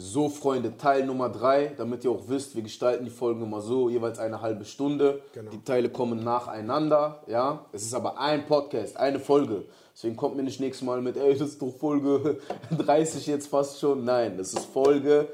[0.00, 3.88] So, Freunde, Teil Nummer 3, damit ihr auch wisst, wir gestalten die Folgen immer so,
[3.88, 5.22] jeweils eine halbe Stunde.
[5.34, 5.50] Genau.
[5.50, 7.66] Die Teile kommen nacheinander, ja.
[7.72, 9.64] Es ist aber ein Podcast, eine Folge.
[9.92, 12.38] Deswegen kommt mir nicht nächstes Mal mit, ey, das ist doch Folge
[12.78, 14.04] 30 jetzt fast schon.
[14.04, 15.26] Nein, das ist Folge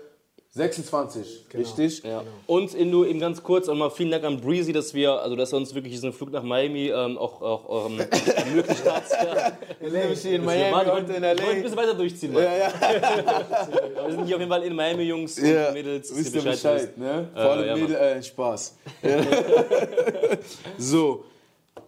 [0.56, 2.04] 26, richtig?
[2.04, 2.22] Ja.
[2.46, 5.52] Und in, nur eben ganz kurz einmal vielen Dank an Breezy, dass wir, also dass
[5.52, 7.98] er uns wirklich diesen Flug nach Miami ähm, auch, auch ähm,
[8.36, 9.02] ermöglicht hat.
[9.10, 9.52] Ja.
[9.80, 11.62] Ich lebe hier in Wir Miami, waren- heute in wir wollten ein L.A.
[11.62, 12.32] bisschen weiter durchziehen.
[12.32, 12.44] Mann.
[12.44, 12.72] Ja, ja,
[14.06, 15.72] wir sind hier auf jeden Fall in Miami, Jungs und ja.
[15.72, 16.16] Mädels.
[16.16, 16.98] Wisst ihr Bescheid, wisst.
[16.98, 17.28] ne?
[17.34, 18.76] Vor Äh, allem ja, Mädel, äh, Spaß.
[20.78, 21.24] so,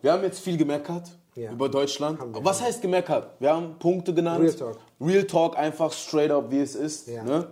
[0.02, 1.04] wir haben jetzt viel gemeckert
[1.36, 1.52] Ja.
[1.52, 2.18] über Deutschland.
[2.20, 2.44] Wir.
[2.44, 3.28] Was heißt gemeckert?
[3.38, 4.40] Wir haben Punkte genannt.
[4.42, 4.78] Real Talk.
[5.00, 7.06] Real Talk, einfach straight up, wie es ist.
[7.08, 7.22] Ja.
[7.22, 7.46] Ne?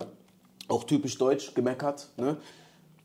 [0.69, 2.11] Auch typisch deutsch, gemeckert.
[2.17, 2.37] Ne?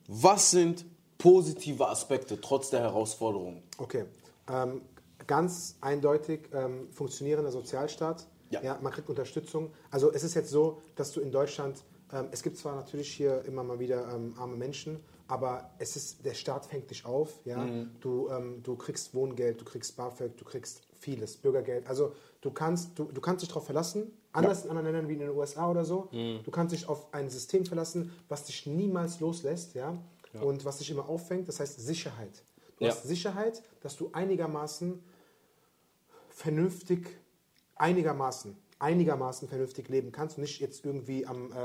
[0.08, 0.86] Was sind
[1.18, 3.62] positive Aspekte trotz der Herausforderungen?
[3.78, 4.06] Okay.
[4.50, 4.82] Ähm,
[5.28, 8.28] ganz eindeutig ähm, funktionierender Sozialstaat.
[8.52, 8.80] Ja.
[8.82, 9.72] man kriegt Unterstützung.
[9.92, 13.46] Also es ist jetzt so, dass du in Deutschland, ähm, es gibt zwar natürlich hier
[13.46, 17.40] immer mal wieder ähm, arme Menschen, aber es ist, der Staat fängt dich auf.
[17.46, 17.58] Ja?
[17.58, 17.92] Mhm.
[18.00, 21.86] Du, ähm, du kriegst Wohngeld, du kriegst BAföG, du kriegst vieles, Bürgergeld.
[21.86, 25.20] Also du kannst, du, du kannst dich darauf verlassen, anders in anderen Ländern wie in
[25.20, 26.10] den USA oder so.
[26.12, 26.40] Mhm.
[26.44, 29.98] Du kannst dich auf ein System verlassen, was dich niemals loslässt ja?
[30.42, 31.48] und was dich immer auffängt.
[31.48, 32.44] Das heißt Sicherheit.
[32.78, 32.92] Du Ja.
[32.92, 35.04] hast Sicherheit, dass du einigermaßen
[36.30, 37.08] vernünftig,
[37.76, 41.56] einigermaßen, einigermaßen vernünftig leben kannst und nicht jetzt irgendwie am, äh,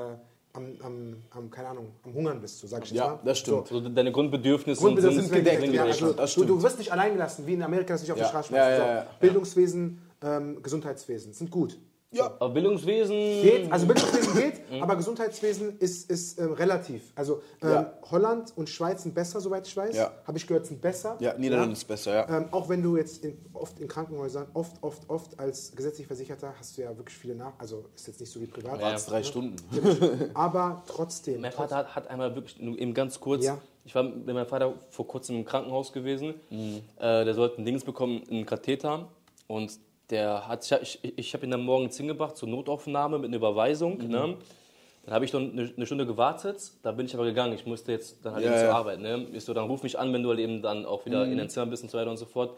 [0.54, 3.20] am, am, am, keine Ahnung, am Hungern bist, so sag ich Ja, mal.
[3.24, 3.68] das stimmt.
[3.68, 3.76] So.
[3.76, 7.12] Also deine Grundbedürfnisse, Grundbedürfnisse sind sind gedeckt, ja, Ja, also, du, du wirst nicht allein
[7.12, 8.82] gelassen, wie in Amerika, dass dich auf Ja, die Straße ja, ja, So.
[8.82, 9.06] ja, ja.
[9.20, 11.78] Bildungswesen, ähm, Gesundheitswesen sind gut.
[12.20, 13.14] Aber Bildungswesen.
[13.42, 17.12] Geht, also Bildungswesen geht, aber Gesundheitswesen ist, ist ähm, relativ.
[17.14, 17.92] Also ähm, Ja.
[18.10, 19.96] Holland und Schweiz sind besser, soweit ich weiß.
[19.96, 20.12] Ja.
[20.26, 21.16] Habe ich gehört, sind besser.
[21.20, 22.36] Ja, Niederlande ist besser, ja.
[22.38, 26.54] Ähm, auch wenn du jetzt in, oft in Krankenhäusern, oft, oft, oft als gesetzlich Versicherter
[26.58, 28.80] hast du ja wirklich viele nach, also ist jetzt nicht so wie privat.
[28.80, 29.56] Wartest drei Stunden.
[30.34, 31.40] Aber trotzdem.
[31.40, 33.58] Mein Vater hat, hat einmal wirklich, eben ganz kurz, Ja.
[33.84, 36.34] ich war mit meinem Vater vor kurzem im Krankenhaus gewesen.
[36.50, 36.80] Äh,
[37.24, 39.08] der sollte ein Dings bekommen, einen Katheter.
[39.47, 39.78] Und
[40.14, 43.98] der hat, ich, ich, habe ihn dann morgens hingebracht zur Notaufnahme mit einer Überweisung.
[43.98, 44.36] Ne?
[45.04, 47.52] Dann habe ich dann eine, eine Stunde gewartet, da bin ich aber gegangen.
[47.52, 48.66] Ich musste jetzt dann halt Ja, eben ja.
[48.66, 49.00] zur Arbeit.
[49.00, 49.26] Ne?
[49.32, 51.50] Ich so, dann ruf mich an, wenn du halt eben dann auch wieder in dein
[51.50, 52.56] Zimmer bist und so weiter und so fort.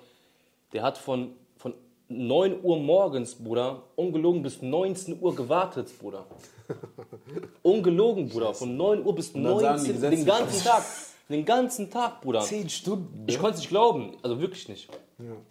[0.75, 1.72] Der hat von, von
[2.09, 6.27] 9 Uhr morgens, Bruder, ungelogen bis 19 Uhr gewartet, Bruder.
[7.62, 8.53] Ungelogen, Bruder.
[8.53, 10.11] Von 9 Uhr bis dann sagen die 19 Uhr.
[10.11, 10.84] Den ganzen Tag.
[11.29, 12.41] Den ganzen Tag, Bruder.
[12.41, 13.25] Zehn Stunden.
[13.27, 14.17] Ich konnte es nicht glauben.
[14.23, 14.89] Also wirklich nicht.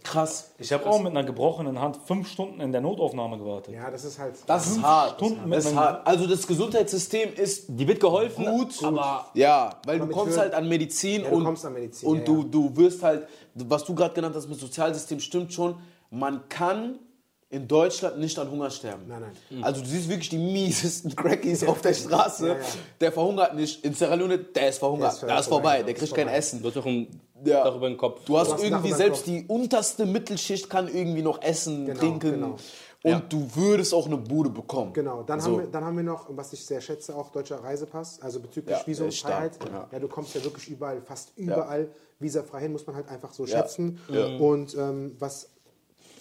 [0.04, 0.54] Krass.
[0.60, 3.74] Ich habe auch mit einer gebrochenen Hand fünf Stunden in der Notaufnahme gewartet.
[3.74, 4.36] Ja, das ist halt.
[4.46, 5.16] Das ist hart.
[5.16, 6.06] Stunden Das ist hart.
[6.06, 10.54] Also das Gesundheitssystem ist Die wird geholfen, gut, aber ja, weil du mit kommst halt
[10.54, 12.48] an Medizin Ja, du und, kommst an Medizin, und ja, du, ja.
[12.48, 15.76] du wirst halt, was du gerade genannt hast mit Sozialsystem, stimmt schon.
[16.12, 17.00] Man kann
[17.56, 19.04] in Deutschland nicht an Hunger sterben.
[19.08, 19.64] Nein, nein.
[19.64, 22.48] Also du siehst wirklich die miesesten Crackies auf der Straße.
[22.48, 22.60] Ja, ja.
[23.02, 23.84] Der verhungert nicht.
[23.86, 25.12] In Sierra Leone, der ist verhungert.
[25.14, 25.70] Der ist da ist vorbei.
[25.78, 25.84] vorbei.
[25.84, 26.28] Der kriegt kein.
[26.28, 26.62] Essen.
[26.62, 26.76] du hast
[27.44, 27.64] Ja.
[27.64, 28.22] Dach über den Kopf.
[28.26, 32.32] Du hast Du hast irgendwie selbst die unterste Mittelschicht kann irgendwie noch essen, Genau, trinken.
[32.32, 32.56] genau.
[33.04, 33.20] Und Ja.
[33.30, 34.92] du würdest auch eine Bude bekommen.
[34.94, 35.52] Genau, dann, So.
[35.52, 38.76] haben wir, dann haben wir noch, was ich sehr schätze, auch deutscher Reisepass, also bezüglich
[38.76, 39.60] ist Visumfreiheit.
[39.72, 39.88] Ja.
[39.92, 40.00] ja.
[40.00, 41.90] du kommst ja wirklich überall, fast überall
[42.20, 43.60] visafrei hin, muss man halt einfach so Ja.
[43.60, 44.00] schätzen.
[44.40, 45.50] Und ähm, was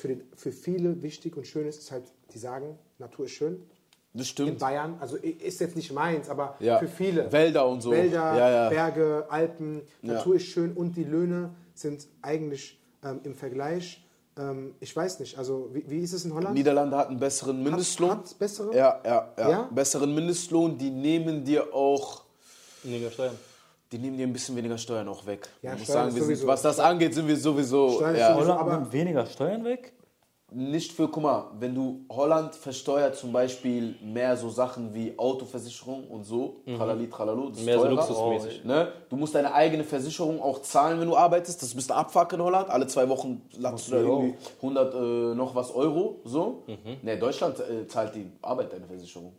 [0.04, 2.04] für, den, für viele wichtig und schön ist, ist halt,
[2.34, 3.62] die sagen, Natur ist schön.
[4.12, 4.58] Das In stimmt.
[4.58, 6.78] Bayern, also ist jetzt nicht meins, aber Ja.
[6.78, 7.32] für viele.
[7.32, 7.90] Wälder und so.
[7.90, 8.68] Wälder, Ja, ja.
[8.68, 10.12] Berge, Alpen, Ja.
[10.14, 14.04] Natur ist schön und die Löhne sind eigentlich ähm, im Vergleich,
[14.38, 16.54] ähm, ich weiß nicht, also wie, wie ist es in Holland?
[16.54, 18.10] Niederlande hat einen besseren Mindestlohn.
[18.10, 18.76] hat bessere?
[18.76, 19.62] Ja, ja, ja, Ja?
[19.74, 20.76] Besseren Mindestlohn.
[20.76, 22.24] Die nehmen dir auch,
[22.82, 23.36] Weniger Steuern.
[23.94, 25.48] Die nehmen dir ein bisschen weniger Steuern auch weg.
[25.62, 27.90] Ja, Man muss Steuern sagen, ist wir sind, was das angeht, sind wir sowieso.
[27.90, 29.92] Steuern ist ja, sowieso- Holland aber- nimmt weniger Steuern weg?
[30.56, 36.06] nicht für, guck mal, wenn du Holland versteuert zum Beispiel mehr so Sachen wie Autoversicherung
[36.06, 37.66] und so, tralali, tralalo, das ist Mhm.
[37.66, 37.94] Mehr so teurer.
[37.96, 38.64] luxusmäßig.
[38.64, 38.88] Ne?
[39.08, 41.60] Du musst deine eigene Versicherung auch zahlen, wenn du arbeitest.
[41.60, 42.70] Das ist ein Abfuck in Holland.
[42.70, 46.20] Alle zwei Wochen latzt du da irgendwie 100 äh, noch was Euro.
[46.24, 46.62] So.
[46.68, 46.98] Mhm.
[47.02, 49.32] Ne, Deutschland äh, zahlt die Arbeit deine Versicherung.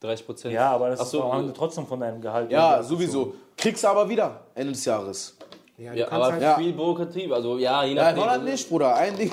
[0.00, 0.54] 30 Prozent.
[0.54, 2.50] Ja, aber das so, ist trotzdem von deinem Gehalt.
[2.50, 3.34] Ja, sowieso.
[3.56, 5.36] Kriegst du aber wieder Ende des Jahres.
[5.76, 6.56] Ja, du Ja, kannst aber halt, Ja.
[6.56, 7.32] viel Bürokratie.
[7.32, 8.22] Also ja, je Ja, in nachdem.
[8.22, 8.94] Holland nicht, Bruder.
[8.94, 9.32] Ein Ding.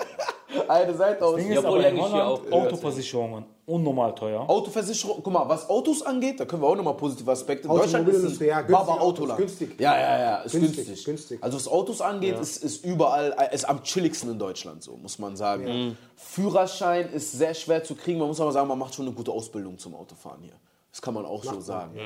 [0.68, 1.36] Eine Seite aus.
[1.36, 4.48] Ding Ja, ist obwohl aber in Holland Autoversicherungen unnormal teuer.
[4.48, 7.68] Autoversicherung, guck mal, was Autos angeht, da können wir auch nochmal positive Aspekte.
[7.68, 9.38] Automobilindustrie, ja, günstige Baba Autos, Autoland.
[9.38, 9.80] günstig.
[9.80, 10.86] Ja, ja, ja, ist günstig.
[10.86, 11.42] Günstig, günstig.
[11.42, 15.36] Also was Autos angeht, ist, ist überall, ist am chilligsten in Deutschland, so muss man
[15.36, 15.98] sagen.
[16.14, 19.32] Führerschein ist sehr schwer zu kriegen, man muss aber sagen, man macht schon eine gute
[19.32, 20.54] Ausbildung zum Autofahren hier.
[20.92, 21.98] Das kann man auch so sagen.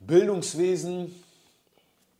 [0.00, 1.14] Bildungswesen,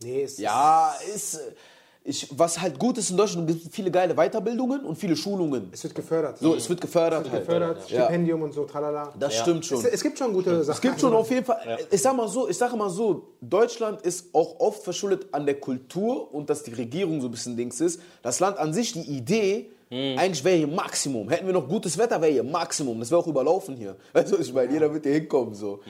[0.03, 1.53] nee, es ja, ist, äh,
[2.02, 5.69] ich, was halt gut ist in Deutschland, es gibt viele geile Weiterbildungen und viele Schulungen.
[5.70, 6.38] Es wird gefördert.
[6.38, 7.31] So, es wird gefördert.
[7.31, 7.41] halt.
[7.47, 8.05] gefördert, Ja.
[8.05, 9.12] Stipendium und so, tralala.
[9.19, 9.79] Das stimmt schon.
[9.79, 10.76] Es, es gibt schon gute Sachen.
[10.76, 14.00] Es gibt schon auf jeden Fall, ich sag mal so, ich sage mal so, Deutschland
[14.02, 17.81] ist auch oft verschuldet an der Kultur und dass die Regierung so ein bisschen Dings
[17.81, 18.00] ist.
[18.23, 21.29] Das Land an sich, die Idee, eigentlich wäre hier Maximum.
[21.29, 23.01] Hätten wir noch gutes Wetter, wäre hier Maximum.
[23.01, 23.97] Das wäre auch überlaufen hier.
[24.13, 25.81] Weißt du, was ich meine, jeder wird hier hinkommen so.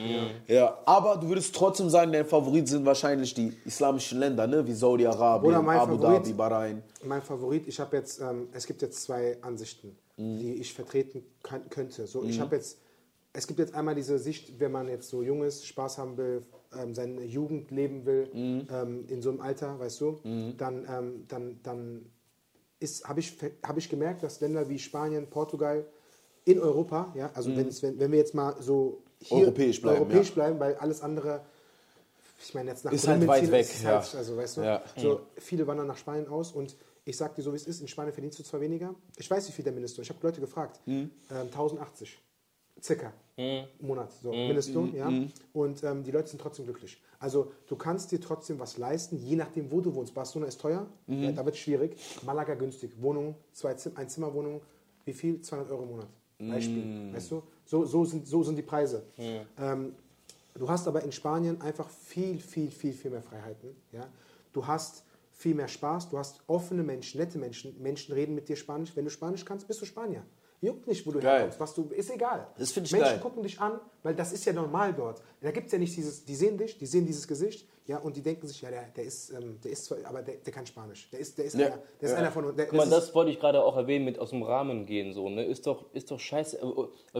[0.47, 0.79] Ja.
[0.87, 4.67] Aber du würdest trotzdem sagen, dein Favorit sind wahrscheinlich die islamischen Länder, ne?
[4.67, 6.83] wie Saudi-Arabien, Abu Favorit- Dhabi, Bahrain.
[7.05, 10.39] Mein Favorit, ich habe jetzt, ähm, es gibt jetzt zwei Ansichten, Mhm.
[10.39, 12.07] die ich vertreten kann, könnte.
[12.07, 12.79] So, ich habe jetzt,
[13.33, 16.43] es gibt jetzt einmal diese Sicht, wenn man jetzt so jung ist, Spaß haben will,
[16.79, 18.67] ähm, seine Jugend leben will, Mhm.
[18.73, 20.19] ähm, in so einem Alter, weißt du,
[20.57, 22.07] dann, ähm, dann, dann
[23.05, 25.85] habe ich, hab ich gemerkt, dass Länder wie Spanien, Portugal
[26.45, 29.43] in Europa, ja, also wenn, es, wenn, wenn wir jetzt mal so hier Mhm.
[29.45, 30.35] Europäisch bleiben, europäisch ja.
[30.35, 31.43] bleiben, weil alles andere,
[32.43, 33.91] ich meine jetzt nach Ist halt Kolumbien weit ziehen, weg, ist ja.
[34.01, 34.83] halt, also weißt du, Ja.
[34.97, 36.75] so, viele wandern nach Spanien aus und
[37.05, 39.47] ich sag dir so, wie es ist, in Spanien verdienst du zwar weniger, ich weiß,
[39.49, 41.11] wie viel der Mindestlohn, ich habe Leute gefragt, Mhm.
[41.31, 42.19] ähm, 1080
[42.83, 44.47] circa im Monat, so Mhm.
[44.49, 45.13] Mindestlohn, ja,
[45.55, 47.01] und ähm, die Leute sind trotzdem glücklich.
[47.19, 50.15] Also du kannst dir trotzdem was leisten, je nachdem, wo du wohnst.
[50.15, 51.23] Barcelona ist teuer, Mhm.
[51.25, 51.97] ja, da wird es schwierig.
[52.25, 54.61] Malaga günstig, Wohnung, zwei Zim ein Zimmerwohnung,
[55.05, 55.41] wie viel?
[55.41, 56.09] 200 Euro im Monat.
[56.39, 57.15] Beispiel, Mhm.
[57.15, 57.43] weißt du?
[57.65, 59.05] So, so, sind, so sind die Preise.
[59.59, 59.95] Ähm,
[60.55, 63.71] Du hast aber in Spanien einfach viel, viel, viel, viel mehr Freiheiten.
[63.93, 64.09] Ja?
[64.53, 67.81] Du hast viel mehr Spaß, du hast offene Menschen, nette Menschen.
[67.81, 68.95] Menschen reden mit dir Spanisch.
[68.97, 70.23] Wenn du Spanisch kannst, bist du Spanier.
[70.63, 71.33] Juckt nicht, wo du Geil.
[71.39, 72.47] herkommst, was du, ist egal.
[72.59, 73.21] Das find ich Menschen geil.
[73.21, 75.23] gucken dich an, weil das ist ja normal dort.
[75.41, 78.15] Da gibt es ja nicht dieses, die sehen dich, die sehen dieses Gesicht, ja, und
[78.15, 80.65] die denken sich, ja, der, der ist, ähm, der ist zwar, aber der, der kann
[80.65, 81.09] Spanisch.
[81.11, 81.67] Der ist, der ist, Ja.
[81.67, 82.19] einer, der ist Ja.
[82.19, 82.57] einer von uns.
[82.57, 85.13] Guck mal, das wollte ich gerade auch erwähnen mit aus dem Rahmen gehen.
[85.13, 85.45] So, ne?
[85.45, 86.59] Ist doch, ist doch scheiße.
[86.59, 86.65] Äh,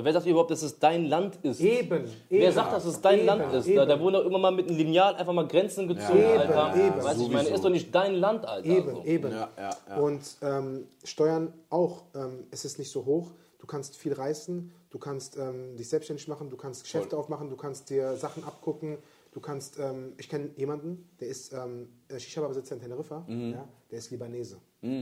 [0.05, 1.61] Wer sagt überhaupt, dass es dein Land ist?
[1.61, 2.53] Eben, Wer eben.
[2.53, 3.67] sagt, dass es dein Eben, Land ist?
[3.67, 3.77] eben.
[3.77, 6.55] Da, da wurden doch immer mal mit einem Lineal einfach mal Grenzen gezogen, Ja, Alter.
[6.55, 7.03] ja, eben.
[7.05, 8.69] Weißt du, ich meine, ist doch nicht dein Land, Alter.
[8.69, 9.05] Eben, so.
[9.05, 9.31] eben.
[9.33, 9.97] Ja, ja, ja.
[9.97, 13.33] Und ähm, Steuern auch, ähm, es ist nicht so hoch.
[13.61, 17.57] Du kannst viel reisen, du kannst ähm, dich selbstständig machen, du kannst Geschäfte aufmachen, du
[17.57, 18.97] kannst dir Sachen abgucken.
[19.33, 23.53] Du kannst, ähm, ich kenne jemanden, der ist ähm, Shisha-Besitzer in Teneriffa, Mhm.
[23.53, 24.57] ja, der ist Libanese.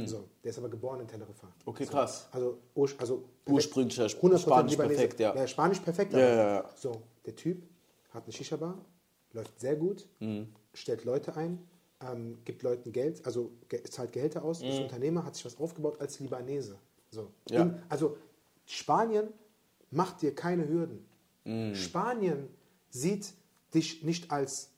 [0.05, 1.47] So, der ist aber geboren in Teneriffa.
[1.65, 2.29] Okay, krass.
[2.33, 2.59] Also,
[2.99, 4.97] also Ursprünglicher 100% Spanisch Libanese.
[4.99, 5.35] perfekt, ja.
[5.35, 5.47] ja.
[5.47, 6.13] Spanisch perfekt.
[6.13, 6.71] Ja, ja.
[6.77, 7.63] So, der Typ
[8.11, 8.85] hat eine Shisha-Bar,
[9.33, 10.49] läuft sehr gut, Mhm.
[10.75, 11.67] stellt Leute ein,
[12.01, 15.99] ähm, gibt Leuten Geld, also ge zahlt Gehälter aus, ist Unternehmer, hat sich was aufgebaut
[16.01, 16.77] als Libanese.
[17.11, 17.23] So.
[17.23, 17.29] Mhm.
[17.51, 17.63] Ja.
[17.63, 18.19] In, also
[18.69, 19.29] Spanien
[19.91, 21.05] macht dir keine Hürden.
[21.45, 21.75] Mhm.
[21.75, 22.49] Spanien
[22.91, 23.33] sieht
[23.75, 24.71] dich nicht als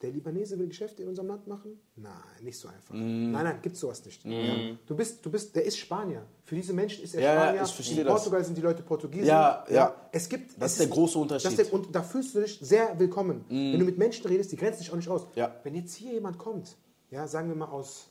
[0.00, 1.78] der Libanese will Geschäfte in unserem Land machen?
[1.96, 2.94] Nein, nicht so einfach.
[2.94, 3.32] Mhm.
[3.32, 4.24] Nein, nein, gibt sowas nicht.
[4.24, 4.76] Ja.
[4.86, 6.24] Du bist, du bist, der ist Spanier.
[6.44, 7.62] Für diese Menschen ist er Ja, Spanier.
[7.64, 8.14] ich verstehe in das.
[8.14, 9.26] Portugal sind die Leute Portugiesen.
[9.26, 9.94] Ja, ja.
[10.12, 11.58] Es gibt, Das es ist der große Unterschied.
[11.58, 13.44] das der, und da fühlst du dich sehr willkommen.
[13.48, 15.22] Wenn du mit Menschen redest, die grenzen dich auch nicht aus.
[15.34, 15.54] Ja.
[15.64, 16.76] Wenn jetzt hier jemand kommt,
[17.10, 18.06] ja, sagen wir mal aus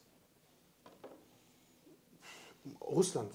[2.81, 3.31] Russland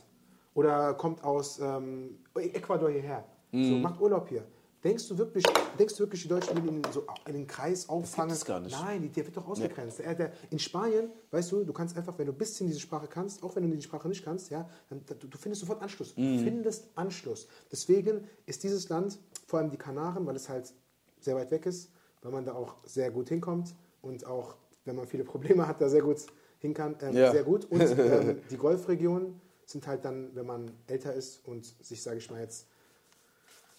[0.55, 3.83] oder kommt aus ähm, Ecuador hierher, so, Mhm.
[3.83, 4.45] macht Urlaub hier.
[4.85, 5.45] Denkst du wirklich,
[5.79, 8.33] denkst du wirklich, die Deutschen will ihn so in den Kreis auffangen?
[8.33, 8.73] es gar nicht.
[8.73, 10.01] Nein, der wird doch ausgegrenzt.
[10.01, 13.07] Der, der, in Spanien, weißt du, du kannst einfach, wenn du ein bisschen diese Sprache
[13.07, 16.17] kannst, auch wenn du die Sprache nicht kannst, ja, dann, du, du findest sofort Anschluss.
[16.17, 16.37] Mhm.
[16.39, 17.47] Du findest Anschluss.
[17.71, 20.73] Deswegen ist dieses Land, vor allem die Kanaren, weil es halt
[21.21, 25.07] sehr weit weg ist, weil man da auch sehr gut hinkommt und auch, wenn man
[25.07, 26.27] viele Probleme hat, da sehr gut
[26.59, 27.31] hin kann, ähm, Ja.
[27.31, 27.67] sehr gut.
[27.67, 29.41] Und ähm, die Golfregionen
[29.73, 32.67] sind halt dann, wenn man älter ist und sich, sage ich mal jetzt,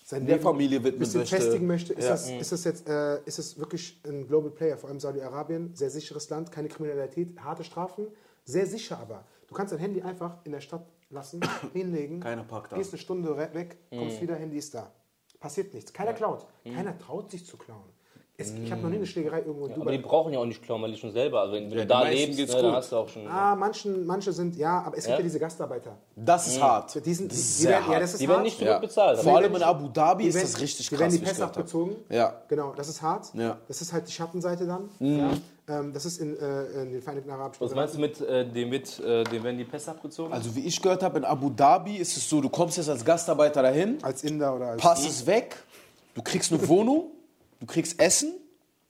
[0.06, 1.36] sein Der Leben Familie ein widmen bisschen möchte.
[1.38, 2.10] festigen möchte, ist, Ja.
[2.12, 5.90] das, ist das jetzt äh, ist es wirklich ein Global Player, vor allem Saudi-Arabien, sehr
[5.90, 8.07] sicheres Land, keine Kriminalität, harte Strafen,
[8.44, 9.26] sehr sicher aber.
[9.47, 11.40] Du kannst dein Handy einfach in der Stadt lassen,
[11.73, 14.92] hinlegen, Keiner packt gehst eine Stunde weg, kommst wieder, Handy ist da.
[15.40, 15.94] Passiert nichts.
[15.94, 16.47] Keiner klaut.
[16.64, 17.90] Keiner traut sich zu klauen.
[18.35, 19.97] Es, ich habe noch nie eine Schlägerei irgendwo in Aber Dubai.
[19.97, 21.42] die brauchen ja auch nicht klauen, weil die schon selber.
[21.42, 23.28] Also wenn, wenn Ja, du da die lebst, ne, dann hast du auch schon.
[23.28, 25.18] Ah, manchen, manche sind, ja, aber es gibt Ja?
[25.18, 25.95] ja diese Gastarbeiter.
[26.16, 27.06] Das ist hart.
[27.06, 27.94] Die, sind, das ist die sehr werden, hart.
[27.94, 28.33] ja, das ist die hart.
[28.37, 28.73] werden nicht so Ja.
[28.73, 29.19] gut bezahlt.
[29.19, 30.99] Vor aber- allem in Abu Dhabi Die ist werden- das richtig Die krass.
[31.02, 31.95] werden die wie ich Pässe abgezogen.
[32.09, 32.42] Ja.
[32.47, 33.30] Genau, das ist hart.
[33.35, 33.57] Ja.
[33.68, 34.90] Das ist halt die Schattenseite dann.
[34.99, 35.30] Ja.
[35.68, 38.69] Ähm, das ist in, äh, in den Vereinigten Arabischen Was meinst du mit äh, dem,
[38.69, 40.33] mit, äh, dem werden die Pässe abgezogen?
[40.33, 43.06] Also wie ich gehört habe, in Abu Dhabi ist es so, du kommst jetzt als
[43.06, 44.81] Gastarbeiter dahin, Als Inder oder als.
[44.81, 45.56] Pass ist weg,
[46.16, 47.11] du kriegst eine Wohnung,
[47.63, 48.33] du kriegst Essen,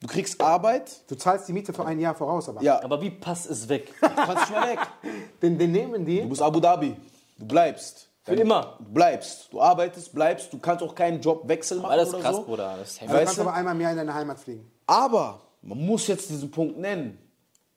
[0.01, 1.03] du kriegst Arbeit.
[1.07, 2.61] Du zahlst die Miete für ein Jahr voraus, aber.
[2.63, 3.93] Ja, aber wie Pass ist weg?
[4.01, 4.79] du kannst nicht mehr weg.
[5.41, 6.21] Den, den nehmen Du die.
[6.23, 6.95] musst Abu Dhabi.
[7.37, 8.09] Du bleibst.
[8.23, 8.77] Für immer.
[8.79, 9.51] Du bleibst.
[9.51, 10.51] Du arbeitest, bleibst.
[10.51, 12.43] Du kannst auch keinen Jobwechsel machen Alles oder krass, so.
[12.43, 12.75] Bruder.
[12.79, 13.09] Das ist heftig.
[13.09, 13.41] Du kannst du?
[13.41, 14.71] aber einmal im Jahr in deine Heimat fliegen.
[14.87, 17.19] Aber man muss jetzt diesen Punkt nennen.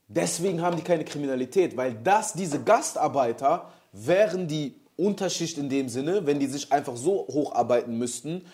[0.07, 6.25] Deswegen haben die keine Kriminalität, weil das, diese Gastarbeiter, wären die Unterschicht in dem Sinne,
[6.25, 8.45] wenn die sich einfach so hocharbeiten müssten,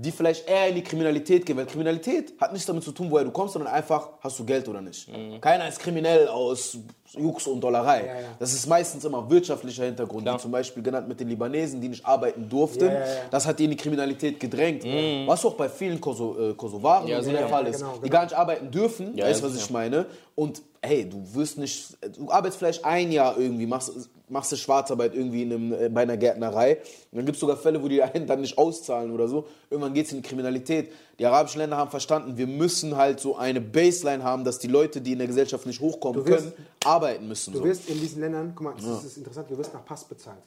[0.00, 1.56] die vielleicht eher in die Kriminalität gehen.
[1.56, 4.66] Weil Kriminalität hat nichts damit zu tun, woher du kommst, sondern einfach, hast du Geld
[4.68, 5.08] oder nicht.
[5.40, 6.78] Keiner ist kriminell aus
[7.12, 8.06] Jux und Dollerei.
[8.06, 8.28] Ja, ja.
[8.38, 12.06] Das ist meistens immer wirtschaftlicher Hintergrund, wie zum Beispiel genannt mit den Libanesen, die nicht
[12.06, 12.86] arbeiten durften.
[12.86, 13.02] Ja.
[13.30, 14.84] Das hat die in die Kriminalität gedrängt.
[15.26, 18.12] Was auch bei vielen Koso äh, Kosovaren der Fall ist, genau, die genau.
[18.12, 20.06] gar nicht arbeiten dürfen, Ja, weißt du, was ich meine?
[20.34, 23.92] Und hey, du wirst nicht, du arbeitest vielleicht ein Jahr irgendwie, machst,
[24.30, 26.76] machst du Schwarzarbeit irgendwie in einem, äh, bei einer Gärtnerei.
[27.10, 29.46] Und dann gibt es sogar Fälle, wo die einen dann nicht auszahlen oder so.
[29.68, 30.92] Irgendwann geht es in die Kriminalität.
[31.18, 35.00] Die arabischen Länder haben verstanden, wir müssen halt so eine Baseline haben, dass die Leute,
[35.00, 37.52] die in der Gesellschaft nicht hochkommen Du wirst- können, arbeiten müssen.
[37.52, 37.64] Du So.
[37.64, 40.38] wirst in diesen Ländern, guck mal, das ist interessant, du wirst nach Pass bezahlt.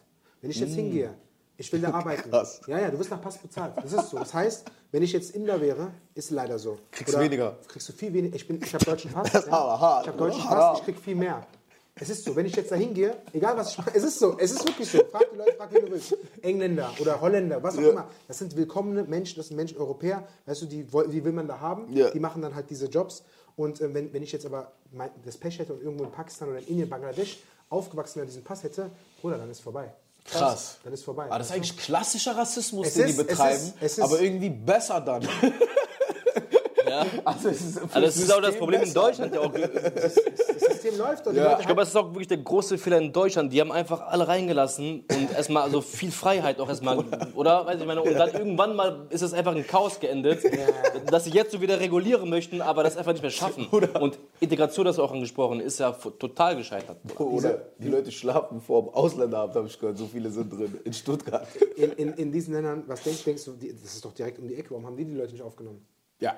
[0.42, 1.14] Wenn ich jetzt hingehe,
[1.56, 2.30] ich will da arbeiten.
[2.30, 2.32] Mm.
[2.32, 2.62] Krass.
[2.68, 3.74] Ja, ja, du wirst nach Pass bezahlt.
[3.78, 4.18] Das ist so.
[4.18, 6.78] Das heißt, wenn ich jetzt Inder wäre, ist leider so.
[6.92, 7.56] Kriegst weniger.
[7.68, 8.36] Kriegst du viel weniger.
[8.36, 9.32] Ich, bin- ich habe deutschen Pass.
[9.52, 10.42] Hart, Ich habe deutschen?
[10.44, 11.46] Pass, ich krieg viel mehr.
[11.96, 14.36] Es ist so, wenn ich jetzt da hingehe, egal was ich mache, es ist so,
[14.40, 14.98] es ist wirklich so.
[15.12, 16.18] Frag die Leute, frag wen du willst.
[16.42, 18.08] Engländer oder Holländer, was auch immer.
[18.28, 21.60] Das sind willkommene Menschen, das sind Menschen, Europäer, weißt du, die, die will man da
[21.60, 21.94] haben.
[21.94, 22.10] Ja.
[22.10, 23.24] Die machen dann halt diese Jobs.
[23.56, 26.50] Und äh, wenn, wenn ich jetzt aber mein, das Pech hätte und irgendwo in Pakistan
[26.50, 27.38] oder in Indien, Bangladesch
[27.70, 28.90] aufgewachsen wäre, diesen Pass hätte,
[29.22, 29.94] Bruder, dann ist vorbei.
[30.26, 30.78] Krass.
[30.84, 31.26] Dann ist vorbei.
[31.26, 34.04] Aber das ist eigentlich klassischer Rassismus, Es den ist- die es betreiben, ist- es ist-
[34.04, 35.22] aber irgendwie besser dann.
[37.16, 37.22] Ja.
[37.34, 39.34] Also, es ist, Also das ist auch das Problem in Deutschland.
[39.34, 39.52] Ja auch.
[39.52, 41.60] das System läuft und die Ja.
[41.60, 43.52] Ich glaube, das ist auch wirklich der große Fehler in Deutschland.
[43.52, 47.04] Die haben einfach alle reingelassen und erstmal also viel Freiheit auch erstmal,
[47.36, 47.66] oder?
[47.66, 50.44] Weiß ich meine, und dann irgendwann mal ist es einfach in Chaos geendet,
[51.10, 53.68] dass sie jetzt so wieder regulieren möchten, aber das einfach nicht mehr schaffen.
[53.68, 56.98] Und Integration, das du auch angesprochen, ist ja total gescheitert.
[57.18, 59.98] Oder die Leute schlafen vor dem Ausländeramt, habe ich gehört.
[59.98, 60.80] So viele sind drin.
[60.84, 61.48] In Stuttgart.
[61.76, 64.48] in, in, in diesen Ländern, was denkst, denkst du, die, das ist doch direkt um
[64.48, 65.86] die Ecke, warum haben die die Leute nicht aufgenommen?
[66.20, 66.36] Ja.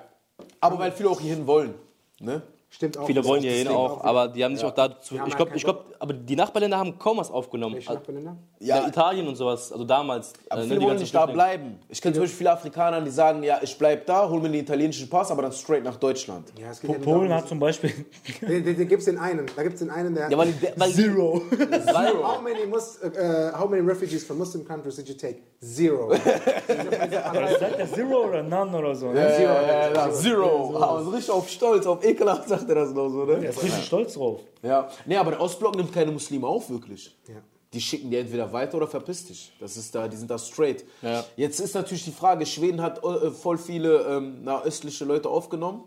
[0.60, 1.74] Aber weil viele auch hierhin wollen.
[2.20, 2.42] Ne?
[2.76, 3.06] Stimmt auch.
[3.06, 5.14] Viele wollen das hin auch, aber die haben sich auch dazu.
[5.14, 7.76] Die haben Ich halt glaube, ich glaub, aber die Nachbarländer haben kaum was aufgenommen.
[7.76, 8.36] Welche Also, Nachbarländer?
[8.60, 10.34] ja, Italien und sowas, also damals.
[10.50, 11.78] Aber äh, ne, viele die wollen ganzen nicht da bleiben.
[11.88, 14.60] Ich kenne zum Beispiel viele Afrikaner, die sagen, ja, ich bleib da, hol mir den
[14.60, 16.52] italienischen Pass, aber dann straight nach Deutschland.
[16.60, 17.94] Ja, es ja nur Polen hat zum Beispiel
[18.42, 19.46] Den, den, den gibt es den einen.
[19.56, 20.30] Da gibt es den einen, der.
[20.30, 21.40] Ja, weil die, weil Zero.
[21.50, 25.38] weil, how, many Mus uh, how many refugees from Muslim countries did you take?
[25.64, 26.14] Zero.
[26.68, 29.10] Sagt er Zero oder None oder so?
[29.12, 29.32] Ne?
[29.34, 29.52] Zero.
[29.52, 30.76] Ja, ja, Zero.
[30.76, 33.34] Aber so richtig auf Stolz, auf ekelhaft sagt er das noch so, ne?
[33.34, 34.40] Er ist richtig stolz drauf.
[34.62, 34.88] Ja.
[35.04, 37.14] Nee, aber der Ostblock nimmt keine Muslime auf, wirklich.
[37.28, 37.36] Ja.
[37.72, 39.52] Die schicken die entweder weiter oder verpiss dich.
[39.60, 40.84] Das ist da, die sind da straight.
[41.02, 41.24] Ja.
[41.36, 45.82] Jetzt ist natürlich die Frage, Schweden hat äh, voll viele ähm, na, östliche Leute aufgenommen.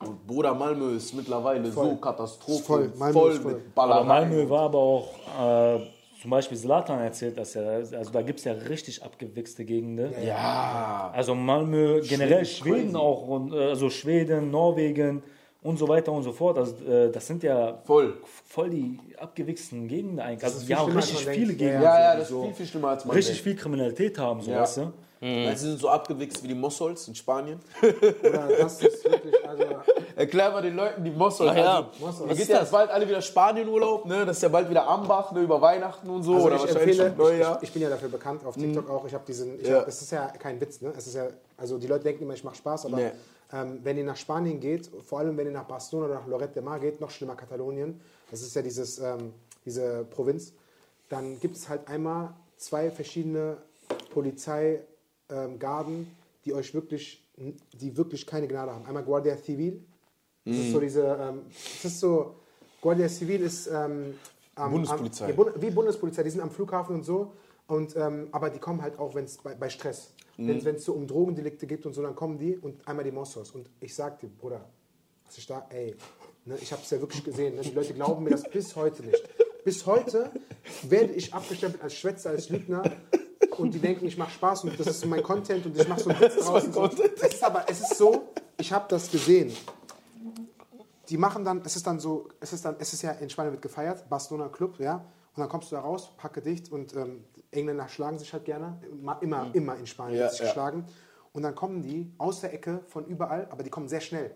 [0.00, 2.62] Und Bruder Malmö ist mittlerweile so Katastrophe.
[2.62, 2.92] Voll.
[2.96, 3.34] Malmö voll.
[3.38, 4.04] mit Aber Ballerei.
[4.04, 5.08] Malmö war aber auch,
[5.38, 5.80] äh,
[6.20, 10.12] zum Beispiel Zlatan erzählt das ja, also da gibt es ja richtig abgewichste Gegenden.
[10.26, 11.10] Ja.
[11.14, 15.22] Also Malmö, generell Schweden Schweden auch, und, äh, also Schweden, Norwegen
[15.62, 16.56] und so weiter und so fort.
[16.58, 18.14] Also, äh, das sind ja Voll.
[18.48, 20.44] voll die abgewichsten Gegenden eigentlich.
[20.44, 21.58] Also haben schlimmer, richtig viele denkt.
[21.58, 23.44] Gegenden, Ja, ja, das ist so viel, viel schlimmer als man richtig denkt.
[23.44, 24.60] viel Kriminalität haben, so Ja.
[24.62, 24.92] weißt du?
[25.22, 27.60] Weil sie sind so abgewichst wie die Mossols in Spanien.
[28.22, 29.64] Oder das ist wirklich, also.
[30.16, 31.50] Erklär mal den Leuten die Mossols.
[31.52, 32.70] Ach ja, also, Was geht ist ja das?
[32.70, 34.24] bald alle wieder Spanienurlaub, ne?
[34.24, 35.40] Das ist ja bald wieder Ambach, ne?
[35.42, 36.36] Über Weihnachten und so.
[36.36, 37.58] Also oder ich empfehle, Neujahr.
[37.60, 39.04] ich, ich bin ja dafür bekannt, auf TikTok auch.
[39.06, 39.80] Ich habe diesen, ich Ja.
[39.80, 40.90] hab, es ist ja kein Witz, ne?
[40.96, 41.26] Es ist ja,
[41.58, 43.10] also die Leute denken immer, ich mache Spaß, aber Nee.
[43.52, 46.54] Ähm, wenn ihr nach Spanien geht, vor allem wenn ihr nach Barcelona oder nach Lorette
[46.54, 49.32] de Mar geht, noch schlimmer Katalonien, das ist ja dieses, ähm,
[49.64, 50.52] diese Provinz,
[51.08, 53.56] dann gibt es halt einmal zwei verschiedene
[54.12, 56.06] Polizeigarden, ähm,
[56.44, 58.86] die euch wirklich, die wirklich keine Gnade haben.
[58.86, 59.82] Einmal Guardia Civil,
[60.44, 62.34] das ist so diese, ähm, das ist so,
[62.80, 64.14] Guardia Civil ist ähm,
[64.54, 65.32] am- Bundespolizei.
[65.32, 67.32] Am, ja, wie Bundespolizei, die sind am Flughafen und so.
[67.70, 70.94] Und, ähm, aber die kommen halt auch, wenn es bei, bei Stress, wenn es so
[70.94, 73.50] um Drogendelikte geht und so, dann kommen die und einmal die Mossos.
[73.50, 74.64] Und ich sag dir, Bruder,
[75.26, 75.94] was ich da, ey,
[76.46, 77.56] ne, ich habe es ja wirklich gesehen.
[77.56, 79.22] Ne, die Leute glauben mir das bis heute nicht.
[79.64, 80.30] Bis heute
[80.82, 82.82] werde ich abgestempelt als Schwätzer, als Lügner.
[83.58, 86.10] Und die denken, ich mache Spaß und das ist mein Content und ich mache so
[86.10, 86.64] einen Witz draus.
[87.22, 89.52] Es ist aber, es ist so, ich habe das gesehen
[91.10, 93.52] die machen dann, es ist dann so, es ist dann, es ist ja in Spanien
[93.52, 97.24] wird gefeiert, Barcelona Club, ja, und dann kommst du da raus, packe dicht und ähm,
[97.50, 98.80] Engländer schlagen sich halt gerne,
[99.20, 100.46] immer, immer in Spanien Ja, sich ja.
[100.46, 100.84] geschlagen
[101.32, 104.34] und dann kommen die aus der Ecke von überall, aber die kommen sehr schnell.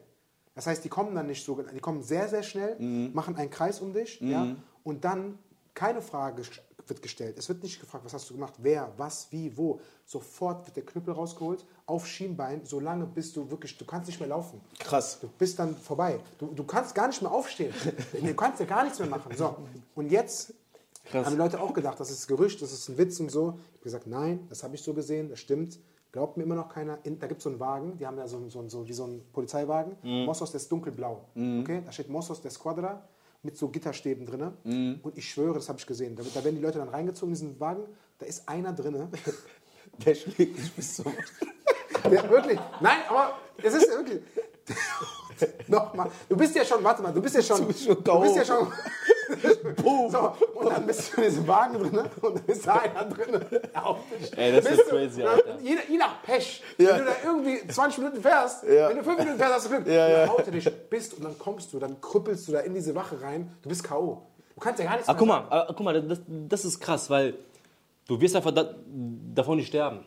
[0.54, 2.76] Das heißt, die kommen dann nicht so, die kommen sehr, sehr schnell,
[3.12, 4.54] machen einen Kreis um dich, ja,
[4.85, 5.38] und dann
[5.75, 6.42] keine Frage
[6.87, 7.38] wird gestellt.
[7.38, 9.80] Es wird nicht gefragt, was hast du gemacht, wer, was, wie, wo.
[10.04, 14.28] Sofort wird der Knüppel rausgeholt, auf Schienbein, solange bis du wirklich, du kannst nicht mehr
[14.28, 14.61] laufen.
[14.78, 15.18] Krass.
[15.21, 16.21] Du bist dann vorbei.
[16.38, 17.73] Du, du kannst gar nicht mehr aufstehen.
[18.23, 19.35] Du kannst ja gar nichts mehr machen.
[19.37, 19.56] So.
[19.94, 20.54] Und jetzt
[21.12, 23.58] haben die Leute auch gedacht, das ist Gerücht, das ist ein Witz und so.
[23.68, 25.78] Ich habe gesagt, nein, das habe ich so gesehen, das stimmt.
[26.12, 26.99] Glaubt mir immer noch keiner.
[27.02, 29.04] In, da gibt es so einen Wagen, die haben ja so, so, so wie so
[29.04, 29.96] einen Polizeiwagen.
[30.25, 31.25] Mossos, der ist dunkelblau.
[31.62, 31.82] Okay?
[31.84, 33.02] Da steht Mossos der Squadra
[33.42, 34.52] mit so Gitterstäben drin.
[35.02, 36.14] Und ich schwöre, das habe ich gesehen.
[36.16, 37.82] Da, da werden die Leute dann reingezogen in diesen Wagen.
[38.18, 39.08] Da ist einer drin.
[40.04, 41.12] Der schlägt dich bis zum.
[42.04, 42.58] Der, wirklich.
[42.80, 44.23] Nein, aber es ist wirklich.
[45.68, 46.11] Nochmal.
[46.28, 47.58] Du bist ja schon, warte mal, du bist ja schon.
[47.58, 48.66] Du bist schon du bist ja K.O.
[49.83, 50.11] schon.
[50.11, 53.40] so, und dann bist du in diesem Wagen drin und dann ist da einer drin.
[53.75, 54.37] Auf dich.
[54.38, 55.59] Ey, das ist Bist du- crazy, Alter.
[55.61, 56.62] Je, je nach Pech.
[56.78, 56.90] Ja.
[56.90, 58.88] Wenn du da irgendwie 20 Minuten fährst, Ja.
[58.88, 59.87] wenn du 5 Minuten fährst, hast du Glück.
[59.87, 60.21] Ja, ja.
[60.26, 63.21] Dann haut dich, bist und dann kommst du, dann krüppelst du da in diese Wache
[63.21, 63.50] rein.
[63.62, 64.23] Du bist K.O.
[64.54, 67.11] Du kannst ja gar nichts Ah, guck mal, ah, guck mal, das, das ist krass,
[67.11, 67.35] weil
[68.07, 68.75] du wirst einfach da,
[69.35, 70.04] davon nicht sterben.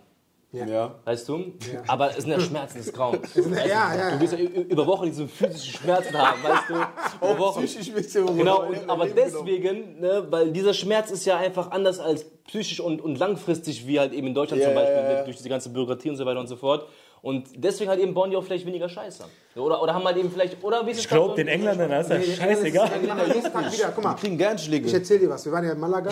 [0.65, 0.95] Ja.
[1.05, 1.53] Weißt du?
[1.87, 3.33] Aber es sind ja Schmerzen des Grauens.
[3.33, 3.55] sagen.
[3.55, 6.73] Ja, ja, Du wirst ja über Wochen diese physischen Schmerzen haben, weißt du?
[7.27, 7.65] Über Wochen.
[7.65, 11.99] Psychisch bist du Genau, und, aber deswegen, ne, weil dieser Schmerz ist ja einfach anders
[11.99, 15.17] als psychisch und, und langfristig, wie halt eben in Deutschland Ja, zum Beispiel, ja, ja.
[15.19, 16.87] ne, durch diese ganze Bürokratie und so weiter und so fort.
[17.21, 19.23] Und deswegen halt eben bauen die auch vielleicht weniger Scheiße.
[19.55, 22.17] Oder, oder haben halt eben vielleicht, oder wie Ich glaube, den Engländern das ist ja
[22.19, 22.89] Nee, scheißegal.
[23.01, 23.91] Wieder.
[23.95, 24.91] Guck mal, Die kriegen gern Ich Schläge.
[24.93, 25.43] erzähl dir was.
[25.43, 26.11] Wir waren ja in Malaga.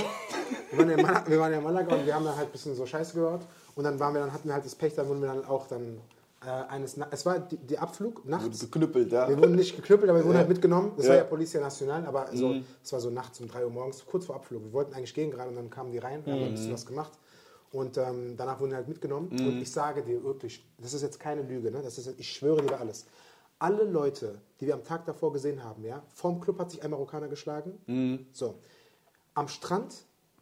[0.72, 2.48] Wir waren ja in Malaga, wir waren ja in Malaga und wir haben da halt
[2.48, 3.44] ein bisschen so Scheiße gehört.
[3.76, 5.68] Und dann waren wir dann, hatten wir halt das Pech, dann wurden wir dann auch
[5.68, 6.00] dann
[6.44, 8.60] äh, eines Na- Es war die, der Abflug nachts.
[8.60, 9.28] Geknüppelt, ja.
[9.28, 10.94] Wir wurden nicht geknüppelt, aber wir wurden halt mitgenommen.
[10.96, 11.22] Das war Ja.
[11.22, 11.26] Mhm.
[11.26, 14.36] ja Policia Nacional, aber so, es war so nachts um 3 Uhr morgens, kurz vor
[14.36, 14.64] Abflug.
[14.64, 16.56] Wir wollten eigentlich gehen gerade und dann kamen die rein, wir haben ein Mhm.
[16.56, 17.12] bisschen was gemacht.
[17.72, 19.28] Und ähm, danach wurden wir halt mitgenommen.
[19.32, 21.82] Und ich sage dir wirklich, das ist jetzt keine Lüge, ne?
[21.82, 23.06] das ist, ich schwöre dir alles.
[23.60, 26.92] Alle Leute, die wir am Tag davor gesehen haben, ja, vorm Club hat sich ein
[26.92, 27.78] Marokkaner geschlagen.
[27.88, 28.28] Mhm.
[28.32, 28.56] So.
[29.34, 29.94] Am Strand,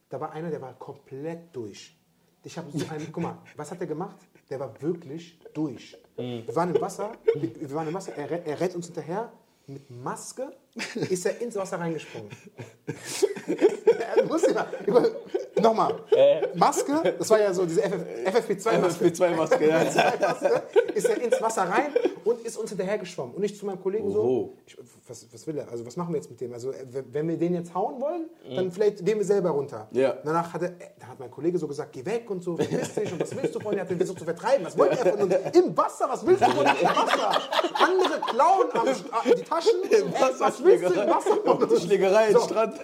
[0.09, 1.97] da war einer, der war komplett durch.
[2.43, 4.17] Ich habe so einen, guck mal, was hat er gemacht?
[4.49, 5.97] Der war wirklich durch.
[6.17, 6.43] Mhm.
[6.45, 9.31] Wir waren im Wasser, wir, wir waren im Wasser, er, rennt- er rennt uns hinterher,
[9.65, 10.51] mit Maske
[11.09, 12.29] ist er ins Wasser reingesprungen.
[14.17, 15.07] er muss immer, über,
[15.61, 15.95] nochmal,
[16.55, 19.05] Maske, das war ja so diese FF, FFP2-Maske.
[19.05, 19.81] FFP2-Maske, ja.
[20.93, 21.93] Ist er ins Wasser rein
[22.43, 23.33] ist uns hinterher geschwommen.
[23.35, 25.69] Und ich zu meinem Kollegen so, ich, was, was will er?
[25.71, 26.53] Also was machen wir jetzt mit dem?
[26.53, 29.87] Also äh, wenn- wir den jetzt hauen wollen, dann vielleicht gehen wir selber runter.
[29.91, 30.17] Ja.
[30.23, 32.93] Danach hat, er, äh, dann hat mein Kollege so gesagt, geh weg und so, verpiss
[32.95, 33.73] dich und was willst du von?
[33.73, 34.65] Er hat den versucht zu vertreiben.
[34.65, 35.35] Was wollte er von uns?
[35.57, 37.41] Im Wasser, was willst du von uns im Wasser?
[37.75, 39.71] Andere klauen am, St- die Taschen.
[39.89, 40.03] Ey,
[40.39, 41.81] was willst du im Wasser von uns?
[41.83, 42.39] Schlägerei im So.
[42.41, 42.75] Strand.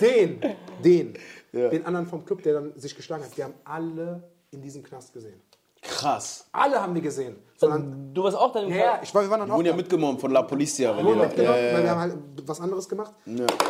[0.00, 0.40] Den,
[0.84, 1.14] den,
[1.52, 1.68] Ja.
[1.68, 5.12] den anderen vom Club, der dann sich geschlagen hat, die haben alle in diesem Knast
[5.12, 5.40] gesehen.
[5.82, 6.46] Krass.
[6.52, 7.36] Alle haben die gesehen.
[7.56, 9.56] Sondern, Du warst auch dann im ja, ja, ich war, wir waren dann Die auch
[9.56, 9.76] wurden ja da.
[9.76, 10.90] mitgenommen von La Policia.
[10.90, 11.90] weil Wir wurden die- mitgenommen, ja, ja, weil wir ja.
[11.92, 12.14] haben halt
[12.46, 13.14] was anderes gemacht.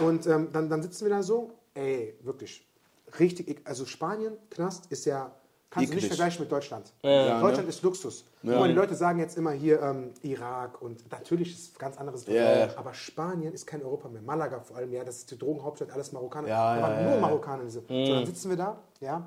[0.05, 2.67] Und ähm, dann, dann sitzen wir da so, ey, wirklich,
[3.19, 5.31] richtig, ek- also Spanien, Knast ist ja,
[5.71, 6.17] kannst du nicht Eklig.
[6.19, 6.93] vergleichen mit Deutschland.
[7.03, 7.71] Ja, Deutschland ne?
[7.71, 8.25] ist Luxus.
[8.43, 11.97] Guck mal, die Leute sagen jetzt immer hier ähm, Irak und natürlich ist es ganz
[11.99, 12.27] anderes.
[12.27, 12.69] Ja, ja.
[12.77, 14.23] Aber Spanien ist kein Europa mehr.
[14.23, 16.49] Malaga vor allem, ja, das ist die Drogenhauptstadt, alles Marokkaner.
[16.49, 17.21] Ja, da ja, waren ja, nur ja.
[17.21, 17.65] Marokkaner.
[17.65, 17.81] Diese.
[17.81, 19.27] So, dann sitzen wir da, ja,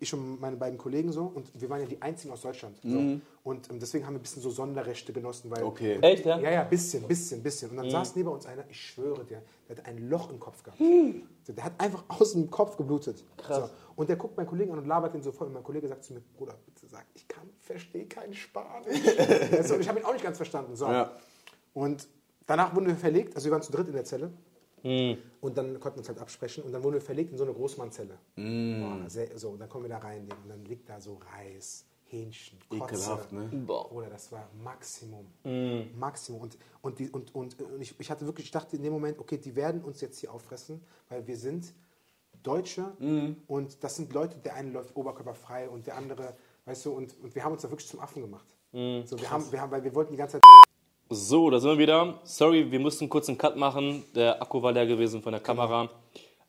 [0.00, 2.76] ich und meine beiden Kollegen so und wir waren ja die einzigen aus Deutschland.
[2.82, 3.20] So.
[3.44, 5.98] Und ähm, deswegen haben wir ein bisschen so Sonderrechte genossen, weil Okay.
[6.00, 6.38] Echt, ja?
[6.38, 7.70] ja, ja, bisschen, bisschen, bisschen.
[7.70, 10.62] Und dann saß neben uns einer, ich schwöre dir, der hat ein Loch im Kopf
[10.62, 10.78] gehabt.
[10.78, 13.24] So, Der hat einfach aus dem Kopf geblutet.
[13.48, 13.68] So.
[13.96, 15.48] Und der guckt meinen Kollegen an und labert ihn so voll.
[15.48, 19.00] Und mein Kollege sagt zu mir, Bruder, bitte sag, ich kann, verstehe kein Spanisch.
[19.64, 20.76] so, und ich habe ihn auch nicht ganz verstanden.
[20.76, 20.86] So.
[20.86, 21.12] Ja.
[21.74, 22.06] Und
[22.46, 24.30] danach wurden wir verlegt, also wir waren zu dritt in der Zelle.
[24.82, 26.64] Und dann konnten wir uns halt absprechen.
[26.64, 28.18] Und dann wurden wir verlegt in so eine Großmannzelle.
[28.36, 30.22] Boah, sehr, so, und dann kommen wir da rein.
[30.22, 32.84] Und dann liegt da so Reis, Hähnchen, Kotze.
[32.84, 33.48] Ekelhaft, ne?
[33.66, 33.88] Boah.
[33.88, 35.26] Bruder, das war Maximum.
[35.98, 36.42] Maximum.
[36.42, 39.18] Und, und, die, und, und, und ich, ich hatte wirklich, ich dachte in dem Moment,
[39.18, 41.72] okay, die werden uns jetzt hier auffressen, weil wir sind
[42.42, 42.92] Deutsche
[43.46, 47.34] und das sind Leute, der eine läuft oberkörperfrei und der andere, weißt du, und, und
[47.34, 48.46] wir haben uns da wirklich zum Affen gemacht.
[48.72, 50.42] so, wir haben, wir haben, weil wir wollten die ganze Zeit.
[51.14, 52.14] So, da sind wir wieder.
[52.24, 54.02] Sorry, wir mussten kurz einen Cut machen.
[54.14, 55.90] Der Akku war leer gewesen von der Kamera.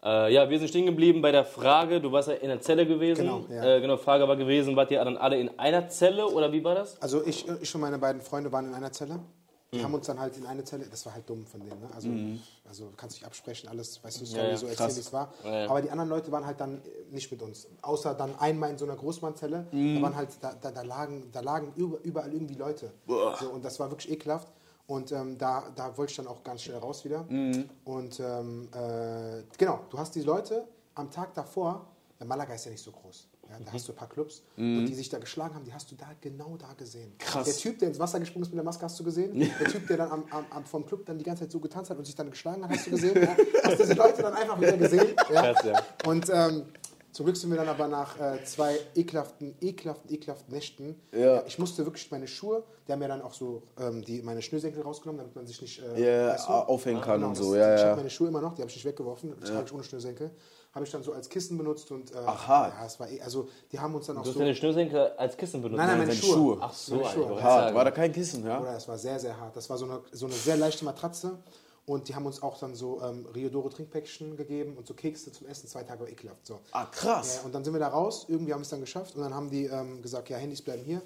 [0.02, 2.00] Äh, ja, wir sind stehen geblieben bei der Frage.
[2.00, 3.26] Du warst ja in der Zelle gewesen.
[3.26, 3.76] Genau, ja.
[3.76, 6.76] äh, genau Frage war gewesen, wart ihr dann alle in einer Zelle oder wie war
[6.76, 7.02] das?
[7.02, 9.20] Also ich, ich und meine beiden Freunde waren in einer Zelle.
[9.74, 11.90] Die haben uns dann halt in eine Zelle, das war halt dumm von denen, ne?
[11.94, 12.10] also,
[12.68, 15.34] also kannst dich absprechen, alles, weißt du, Story Ja, so erzählen, wie es war.
[15.44, 15.70] Ja, ja.
[15.70, 17.68] Aber die anderen Leute waren halt dann äh, nicht mit uns.
[17.82, 21.40] Außer dann einmal in so einer Großmannzelle, da waren halt, da, da, da lagen, da
[21.40, 22.92] lagen über, überall irgendwie Leute.
[23.40, 24.48] So, und das war wirklich ekelhaft.
[24.86, 27.26] Und ähm, da, da wollte ich dann auch ganz schnell raus wieder.
[27.86, 31.88] Und ähm, äh, genau, du hast die Leute am Tag davor,
[32.20, 33.28] ja, Malaga ist ja nicht so groß.
[33.60, 35.92] Ja, da hast du ein paar Clubs und die sich da geschlagen haben, die hast
[35.92, 37.14] du da genau da gesehen.
[37.20, 37.46] Krass.
[37.46, 39.40] Der Typ, der ins Wasser gesprungen ist mit der Maske, hast du gesehen.
[39.40, 41.90] Der Typ, der dann am, am, am, vom Club dann die ganze Zeit so getanzt
[41.92, 43.22] hat und sich dann geschlagen hat, hast du gesehen.
[43.22, 43.38] Ja?
[43.64, 45.16] Hast diese Leute dann einfach wieder gesehen.
[45.32, 45.54] Ja?
[45.54, 45.82] Krass, ja.
[46.10, 46.64] Und ähm,
[47.12, 50.96] zum Glück sind wir dann aber nach äh, zwei ekelhaften, ekelhaften, ekelhaften Nächten.
[51.12, 51.44] Ja.
[51.46, 54.82] Ich musste wirklich meine Schuhe, die haben ja dann auch so ähm, die, meine Schnürsenkel
[54.82, 56.52] rausgenommen, damit man sich nicht äh, Ja, weißt du?
[56.54, 57.88] aufhängen kann Genau, und so, das- ja, Ich ja.
[57.90, 60.32] habe meine Schuhe immer noch, die habe ich nicht weggeworfen, die trage ich ohne Schnürsenkel.
[60.74, 62.70] Habe ich dann so als Kissen benutzt und äh, Aha.
[62.70, 64.40] ja, es war eh, also die haben uns dann auch Du hast so.
[64.40, 65.78] deine Schnürsenkel als Kissen benutzt.
[65.78, 66.34] Nein, nein, meine Schuhe.
[66.34, 66.58] Schuhe.
[66.62, 67.30] Ach so, Meine Alter, Schuhe.
[67.30, 67.76] wollte Hart.
[67.76, 68.60] War da kein Kissen, ja?
[68.60, 69.56] Oder es war sehr, sehr hart.
[69.56, 71.38] Das war so eine, so eine sehr leichte Matratze.
[71.86, 75.48] Und die haben uns auch dann so ähm, Riodoro Trinkpäckchen gegeben und so Kekse zum
[75.48, 76.48] Essen, zwei Tage ekelhaft.
[76.48, 76.60] So.
[76.72, 77.36] Ah, krass.
[77.36, 79.34] Ja, und dann sind wir da raus, irgendwie haben wir es dann geschafft und dann
[79.36, 81.02] haben die ähm, gesagt, ja, Handys bleiben hier.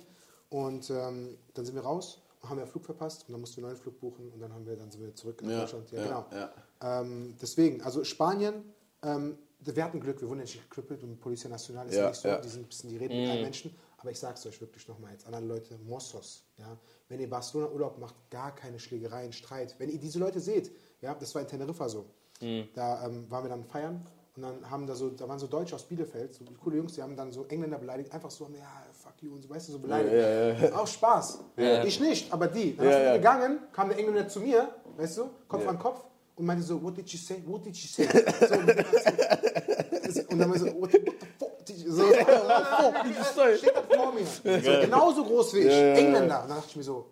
[0.52, 3.64] Und ähm, dann sind wir raus und haben ja Flug verpasst und dann mussten wir
[3.66, 5.92] einen neuen Flug buchen und dann haben wir dann sind wir zurück nach Ja, Deutschland.
[5.92, 6.26] Ja, ja, genau.
[6.32, 7.02] ja.
[7.02, 8.72] Ähm, deswegen, also Spanien,
[9.04, 9.38] ähm,
[9.76, 12.22] wir hatten Glück, wir wurden ja nicht gekrüppelt und Polizei Nacional ist ja, Ja, nicht
[12.22, 12.38] so, ja.
[12.40, 13.76] die sind ein bisschen, die reden mit allen Menschen.
[14.00, 16.78] Aber ich sag's euch wirklich nochmal jetzt, anderen Leute, Mossos, ja.
[17.10, 19.76] Wenn ihr Barcelona Urlaub macht, gar keine Schlägereien, Streit.
[19.80, 22.06] Wenn ihr diese Leute seht, ja, das war in Teneriffa so.
[22.76, 25.74] Da ähm, waren wir dann feiern und dann haben da so, da waren so Deutsche
[25.76, 29.14] aus Bielefeld, so coole Jungs, die haben dann so Engländer beleidigt, einfach so, ja, fuck
[29.24, 30.72] you und so, weißt du, so beleidigt.
[30.74, 31.40] Auch Spaß.
[31.86, 32.76] Ich nicht, aber die.
[32.78, 33.18] Dann Ja, sind wir ja.
[33.18, 36.96] gegangen, kam der Engländer zu mir, weißt du, Kopf an Kopf und meinte so, what
[36.96, 37.42] did you say?
[37.48, 38.08] What did you say?
[38.48, 38.56] So,
[40.08, 42.26] und dann so- dann meinte so, what, the fuck did you say?
[43.36, 44.26] So, steht da vor mir.
[44.26, 46.20] So, genauso groß wie ich, Engländer.
[46.44, 47.06] Und dann dachte ich mir so,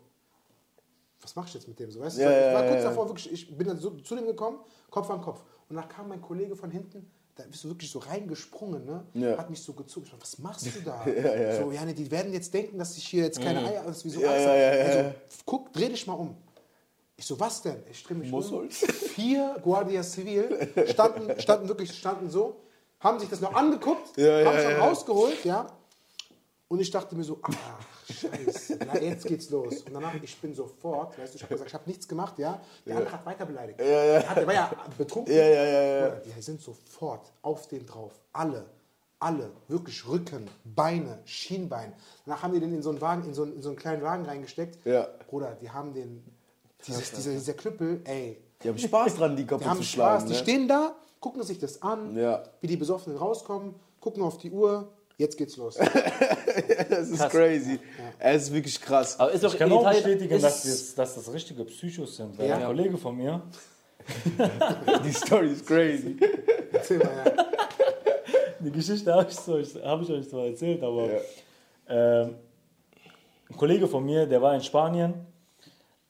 [1.21, 1.91] was machst du jetzt mit dem?
[1.91, 2.21] So, weißt du?
[2.21, 2.89] Ja, ja, ich war ja, kurz ja.
[2.89, 4.59] davor, wirklich, ich bin dann so, zu dem gekommen,
[4.91, 5.41] Kopf an Kopf.
[5.69, 9.05] Und dann kam mein Kollege von hinten, da bist du wirklich so reingesprungen, ne?
[9.13, 9.37] Ja.
[9.37, 10.05] Hat mich so gezogen.
[10.05, 11.03] Ich dachte, was machst du da?
[11.59, 14.11] So, ja, ne, die werden jetzt denken, dass ich hier jetzt keine Eier, dass wir
[14.11, 15.15] so Ja, ja, ja, ja, Also, ja.
[15.45, 16.37] guck, dreh dich mal um.
[17.17, 17.77] Ich so, was denn?
[17.89, 18.59] Ich drehe mich Muss um.
[18.61, 18.73] halt.
[18.73, 22.55] Vier Guardia Civil standen, standen wirklich, standen so,
[23.05, 24.79] haben sich das noch angeguckt, Ja, ja, haben schon ja.
[24.85, 25.67] rausgeholt, ja.
[26.67, 27.53] Und ich dachte mir so, ach,
[28.11, 29.83] scheiße, na, jetzt geht's los.
[29.83, 32.59] Und danach, ich bin sofort, weißt du, ich habe gesagt, ich habe nichts gemacht, ja.
[32.85, 33.79] Der andere hat weiter beleidigt.
[33.79, 34.03] Ja, ja.
[34.19, 35.33] Der, hat, der war ja betrunken.
[35.33, 36.09] Ja, ja, ja, ja.
[36.35, 38.13] Die sind sofort auf den drauf.
[38.33, 38.65] Alle.
[39.19, 39.51] Alle.
[39.67, 41.93] Wirklich Rücken, Beine, Schienbein.
[42.25, 44.01] Danach haben die den in so einen Wagen, in so einen, in so einen kleinen
[44.01, 44.83] Wagen reingesteckt.
[44.85, 45.07] Ja.
[45.29, 46.23] Bruder, die haben den,
[46.85, 49.93] dieses, dieser, dieser Knüppel, ey, Die haben Spaß dran, die die kaputt haben zu Spaß.
[49.93, 50.25] schlagen.
[50.27, 50.39] Die Ne?
[50.39, 52.43] stehen da, gucken sich das an, Ja.
[52.61, 55.75] wie die Besoffenen rauskommen, gucken auf die Uhr, jetzt geht's los.
[56.89, 57.79] Das ist crazy.
[58.19, 59.19] Es ist wirklich krass.
[59.19, 62.37] Aber ist Ich kann auch Italien- bestätigen, ist- dass das, dass das richtige Psychos sind.
[62.37, 62.57] Weil Ja.
[62.57, 63.41] ein Kollege von mir,
[65.03, 66.15] Die Story ist crazy.
[66.71, 67.45] Erzähl mal, ja.
[68.59, 71.09] die Geschichte habe ich, so, hab ich euch zwar erzählt, aber
[71.89, 72.35] ähm,
[73.49, 75.13] ein Kollege von mir, der war in Spanien.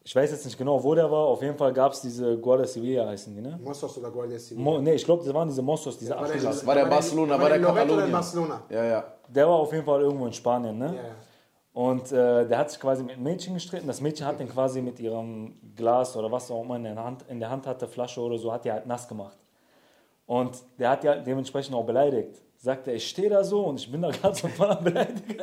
[0.08, 1.26] Ich weiß jetzt nicht genau, wo der war.
[1.26, 3.60] Auf jeden Fall gab es diese Guardia Civil, heißen die, ne?
[3.64, 4.64] Mossos oder Guardia Civil.
[4.64, 7.50] Mo, ne, ich glaube, das waren diese Mossos, diese War der- war der Barcelona, war
[7.50, 8.12] der oder in Katalonien.
[8.12, 8.62] Barcelona?
[8.70, 9.04] Ja, ja.
[9.28, 10.86] Der war auf jeden Fall irgendwo in Spanien, ne?
[10.86, 11.00] Ja, ja.
[11.74, 13.88] Und äh, der hat sich quasi mit einem Mädchen gestritten.
[13.88, 17.26] Das Mädchen hat den quasi mit ihrem Glas oder was auch immer in der Hand,
[17.28, 19.38] in der Hand hatte, Flasche oder so, hat die halt nass gemacht.
[20.28, 22.44] Und der hat ja dementsprechend auch beleidigt.
[22.58, 25.36] Sagt er, ich stehe da so und ich bin da gerade so voll am Beleidigen.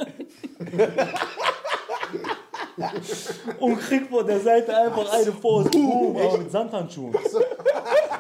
[3.61, 5.71] und krieg von der Seite einfach eine Faust.
[5.71, 7.15] Boom, aber mit Sandhandschuhen.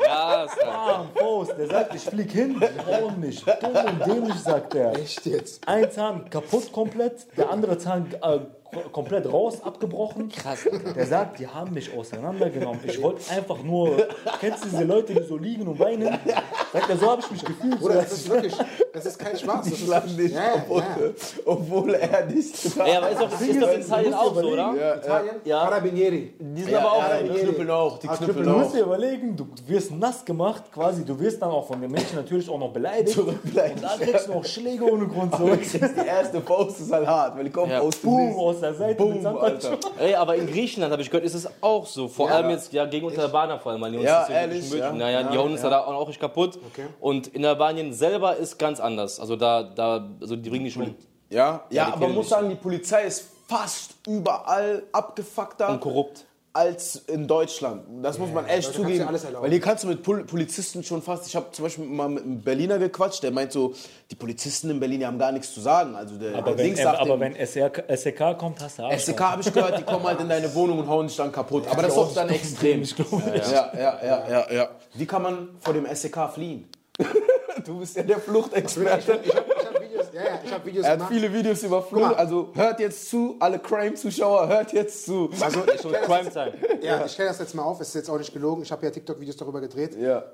[0.04, 1.06] Ja, ist klar.
[1.14, 1.54] Bam, Faust.
[1.56, 3.44] Der sagt, ich flieg hin, brauchen mich.
[3.44, 4.96] Dumm und dämlich, sagt er.
[4.96, 5.66] Echt jetzt?
[5.66, 8.38] Ein Zahn kaputt komplett, der andere Zahn äh,
[8.92, 10.28] komplett raus, abgebrochen.
[10.30, 10.61] Krass.
[10.96, 12.80] Der sagt, die haben mich auseinandergenommen.
[12.85, 14.06] Ich wollte einfach nur,
[14.40, 16.18] kennst du diese Leute, die so liegen und weinen?
[16.72, 17.74] Sagt er, so habe ich mich gefühlt.
[17.74, 18.54] So, Bruder, das ist wirklich,
[18.92, 19.64] das ist kein Spaß.
[19.66, 21.06] Die Das ist dich ja, kaputt, ja.
[21.44, 24.74] obwohl er nicht Ja, aber ist doch, ist doch in Italien auch so, oder?
[24.74, 25.64] Ja, Italien, Ja.
[25.64, 26.35] Carabinieri.
[26.40, 27.04] Die sind aber auch.
[27.22, 28.58] die knüppeln auch, die Ah, knüppeln knüppeln Du auch.
[28.64, 32.16] musst dir überlegen, du wirst nass gemacht, quasi, du wirst dann auch von den Menschen
[32.16, 33.18] natürlich auch noch beleidigt.
[33.18, 35.46] Und dann kriegst du noch Schläge ohne Grund so.
[35.54, 37.80] Die erste Faust ist halt hart, weil die kommt Ja.
[37.80, 38.38] aus dem Boom, Nichts.
[38.40, 39.79] aus der Seite Boom, mit Alter.
[39.98, 42.09] Ey, aber in Griechenland habe ich gehört, ist es auch so.
[42.09, 44.92] Vor allem jetzt ja, gegen Unterbaner vor allem, weil die uns Ja, ehrlich, ja.
[44.92, 45.70] Naja, die Ja, hauen uns ja.
[45.70, 46.59] da auch richtig kaputt.
[46.72, 46.87] Okay.
[47.01, 49.20] Und in Albanien selber ist ganz anders.
[49.20, 50.94] Also da, da, also die bringen die schon
[51.29, 56.25] Ja, ja, die aber muss sagen, die Polizei ist fast überall abgefuckter und korrupt.
[56.54, 57.84] Als in Deutschland.
[58.02, 59.08] Das muss man echt zugeben.
[59.40, 61.26] weil hier kannst du mit Pol Polizisten schon fast.
[61.26, 63.72] Ich habe zum Beispiel mal mit einem Berliner gequatscht, der meint so,
[64.10, 65.94] die Polizisten in Berlin die haben gar nichts zu sagen.
[65.94, 69.02] Also der, Aber der wenn, sagt aber dem- wenn SEK, SEK kommt, hast du Arsch.
[69.02, 71.64] SEK habe ich gehört, die kommen halt in deine Wohnung und hauen dich dann kaputt.
[71.70, 72.82] Aber das ist doch dann extrem.
[72.82, 74.68] Ja, ja, ja, ja, ja.
[74.94, 76.68] Wie kann man vor dem SEK fliehen?
[77.66, 79.20] Du bist ja der Ich Fluchtexperte.
[79.22, 79.51] ich ich Videos,
[80.12, 81.12] ja, ja, ich hab Videos Er hat gemacht.
[81.12, 82.03] viele Videos über Flucht.
[82.03, 82.14] mal.
[82.14, 85.31] Also hört jetzt zu, alle Crime-Zuschauer, hört jetzt zu.
[85.40, 86.53] Also, ich Crime Time.
[86.83, 88.62] ja, ich stelle das jetzt mal auf, es ist jetzt auch nicht gelogen.
[88.62, 89.96] Ich habe ja TikTok-Videos darüber gedreht.
[89.98, 90.25] Ja.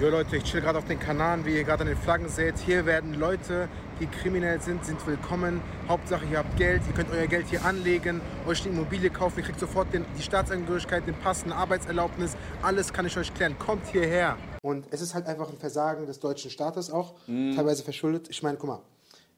[0.00, 2.56] Jo Leute, ich chill gerade auf den Kanaren, wie ihr gerade an den Flaggen seht.
[2.58, 3.68] Hier werden Leute,
[4.00, 5.60] die kriminell sind, sind willkommen.
[5.88, 9.44] Hauptsache, ihr habt Geld, ihr könnt euer Geld hier anlegen, euch eine Immobilie kaufen, ihr
[9.44, 12.36] kriegt sofort den, die Staatsangehörigkeit, den Pass, eine Arbeitserlaubnis.
[12.62, 13.58] Alles kann ich euch klären.
[13.58, 14.36] Kommt hierher.
[14.62, 18.28] Und es ist halt einfach ein Versagen des deutschen Staates auch, teilweise verschuldet.
[18.30, 18.80] Ich meine, guck mal,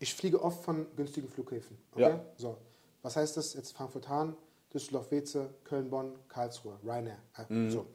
[0.00, 1.78] ich fliege oft von günstigen Flughäfen.
[1.92, 2.02] Okay?
[2.02, 2.24] Ja.
[2.36, 2.56] So,
[3.02, 3.54] was heißt das?
[3.54, 4.36] Jetzt Frankfurt-Hahn,
[4.74, 7.18] Düsseldorf-Weze, Köln-Bonn, Karlsruhe, Ryanair.
[7.36, 7.86] Äh, So.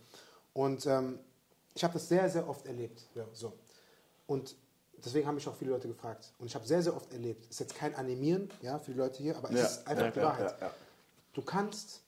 [0.53, 1.19] Und ähm,
[1.73, 3.01] ich habe das sehr, sehr oft erlebt.
[3.15, 3.51] Ja, so.
[4.27, 4.55] Und
[5.03, 6.31] deswegen haben mich auch viele Leute gefragt.
[6.39, 7.49] Und ich habe sehr, sehr oft erlebt.
[7.49, 10.21] Ist jetzt kein Animieren ja, für die Leute hier, aber es Ja, ist einfach die
[10.21, 10.55] Wahrheit.
[11.33, 12.01] Du kannst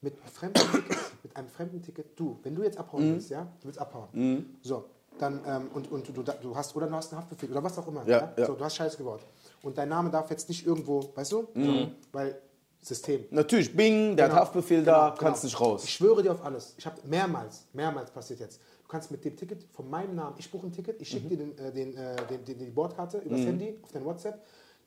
[0.00, 3.14] mit einem fremden Ticket, mit einem fremden Ticket, du, wenn du jetzt abhauen Mhm.
[3.14, 4.56] willst, ja, du willst abhauen.
[4.62, 7.78] So, dann, ähm, und, und du, du hast, oder du hast einen Haftbefehl oder was
[7.78, 8.06] auch immer.
[8.06, 8.46] Ja, ja.
[8.46, 9.20] So, du hast Scheiße gebaut.
[9.62, 11.48] Und dein Name darf jetzt nicht irgendwo, weißt du?
[11.54, 11.92] Mhm.
[12.12, 12.40] Weil
[12.82, 13.24] System.
[13.30, 14.36] Natürlich, Bing, der Genau.
[14.36, 15.82] hat Haftbefehl da, kannst nicht raus.
[15.84, 16.74] Ich schwöre dir auf alles.
[16.78, 18.60] Ich habe mehrmals, mehrmals passiert jetzt.
[18.82, 21.16] Du kannst mit dem Ticket von meinem Namen, ich buche ein Ticket, ich Mhm.
[21.18, 24.40] schicke dir den, äh, den, äh, den, den, die Bordkarte übers Handy auf dein WhatsApp.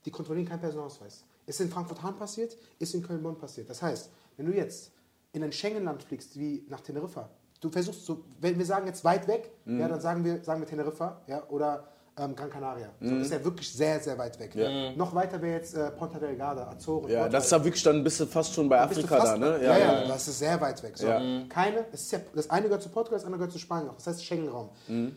[0.06, 1.26] Die kontrollieren keinen Personalausweis.
[1.46, 3.70] Ist in Frankfurt-Hahn passiert, ist in Köln-Bonn passiert.
[3.70, 4.92] Das heißt, wenn du jetzt
[5.34, 9.28] in ein Schengen-Land fliegst, wie nach Teneriffa, du versuchst so, wenn wir sagen jetzt weit
[9.28, 9.80] weg, Mhm.
[9.80, 11.84] ja, dann sagen wir, sagen wir Teneriffa, ja, oder
[12.18, 12.90] ähm, Gran Canaria.
[13.00, 13.18] So, Mhm.
[13.20, 14.54] das ist ja wirklich sehr, sehr weit weg.
[14.98, 17.10] Noch weiter wäre jetzt äh, Ponta Delgada, Azoren.
[17.10, 19.24] Ja, das ist ja wirklich dann ein bisschen fast schon bei da bist du Afrika
[19.24, 19.64] da, ne?
[19.64, 20.98] Ja, ja, das ist sehr weit weg.
[20.98, 21.08] So.
[21.08, 21.22] Ja.
[21.48, 23.90] Keine, ist ja, das eine gehört zu Portugal, das andere gehört zu Spanien.
[23.90, 23.96] auch.
[23.96, 24.70] Das heißt Schengen-Raum.
[24.88, 25.16] Mhm.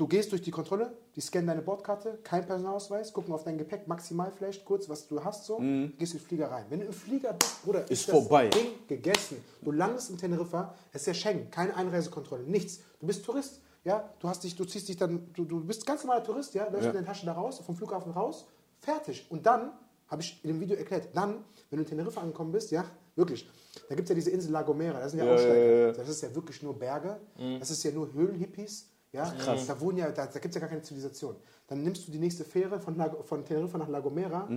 [0.00, 3.86] Du gehst durch die Kontrolle, die scannen deine Bordkarte, kein Personalausweis, gucken auf dein Gepäck,
[3.86, 6.64] maximal vielleicht kurz, was du hast, so, gehst in den Flieger rein.
[6.70, 7.86] Wenn du im Flieger bist, Bruder, Mhm.
[7.90, 8.48] Ist das vorbei.
[8.48, 9.44] Ding gegessen.
[9.60, 12.80] Du landest in Teneriffa, es ist ja Schengen, keine Einreisekontrolle, nichts.
[12.98, 16.02] Du bist Tourist, ja, du hast dich, du ziehst dich dann, du, du bist ganz
[16.02, 16.86] normaler Tourist, ja, läufst Ja.
[16.86, 18.46] mit deiner Tasche da raus, vom Flughafen raus,
[18.78, 19.26] fertig.
[19.28, 19.70] Und dann,
[20.08, 22.86] habe ich in dem Video erklärt, dann, wenn du in Teneriffa angekommen bist, ja,
[23.16, 23.46] wirklich,
[23.90, 25.86] da gibt es ja diese Insel La Gomera, das sind ja, Ja, Aussteiger.
[25.88, 25.92] ja.
[25.92, 27.20] Das ist ja wirklich nur Berge,
[27.58, 28.86] das ist ja nur Höhlenhippies.
[29.12, 29.66] Ja, krass.
[29.66, 31.36] Da, wohnen ja, da, da gibt es ja gar keine Zivilisation.
[31.66, 34.48] Dann nimmst du die nächste Fähre von, La, von Teneriffa nach La Gomera,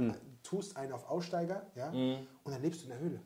[0.44, 3.20] tust einen auf Aussteiger ja, und dann lebst du in der Höhle.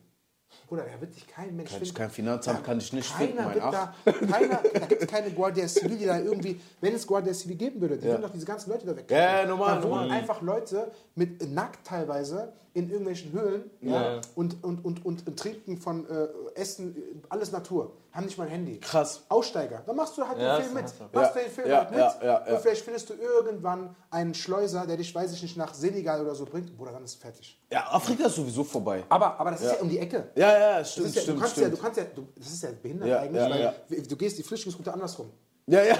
[0.66, 1.94] Bruder, da wird dich kein Mensch Kann finden.
[1.94, 3.70] kein Finanzamt, Da- kann ich nicht keiner finden, mein Ach.
[4.04, 7.56] Da, keiner, da gibt es keine Guardia Civil, die da irgendwie, wenn es Guardia Civil
[7.56, 9.10] geben würde, die würden doch diese ganzen Leute da weg.
[9.10, 10.10] Ja, ja, normal, Da wohnen normal.
[10.10, 14.20] einfach Leute mit nackt teilweise in irgendwelchen Höhlen ja, Ja.
[14.34, 17.92] Und, und, und, und, trinken von äh, Essen, äh, alles Natur.
[18.12, 18.78] Haben nicht mal ein Handy.
[18.80, 19.22] Krass.
[19.28, 19.82] Aussteiger.
[19.86, 20.84] Dann machst du halt Ja, den Film mit.
[21.12, 21.98] Machst du den Film halt mit.
[21.98, 22.54] ja, ja, ja.
[22.54, 26.34] Und vielleicht findest du irgendwann einen Schleuser, der dich, weiß ich nicht, nach Senegal oder
[26.34, 26.76] so bringt.
[26.76, 27.60] Bruder, dann ist es fertig.
[27.70, 29.04] Ja, Afrika ist sowieso vorbei.
[29.08, 30.30] Aber, aber das ist ja um die Ecke.
[30.34, 31.66] Ja, ja, Das stimmt, stimmt, du kannst stimmt.
[31.66, 33.42] ja, du kannst ja, du, das ist ja behindert eigentlich,
[33.88, 35.30] weil du gehst die Flüchtlingsroute andersrum.
[35.66, 35.94] ja, ja.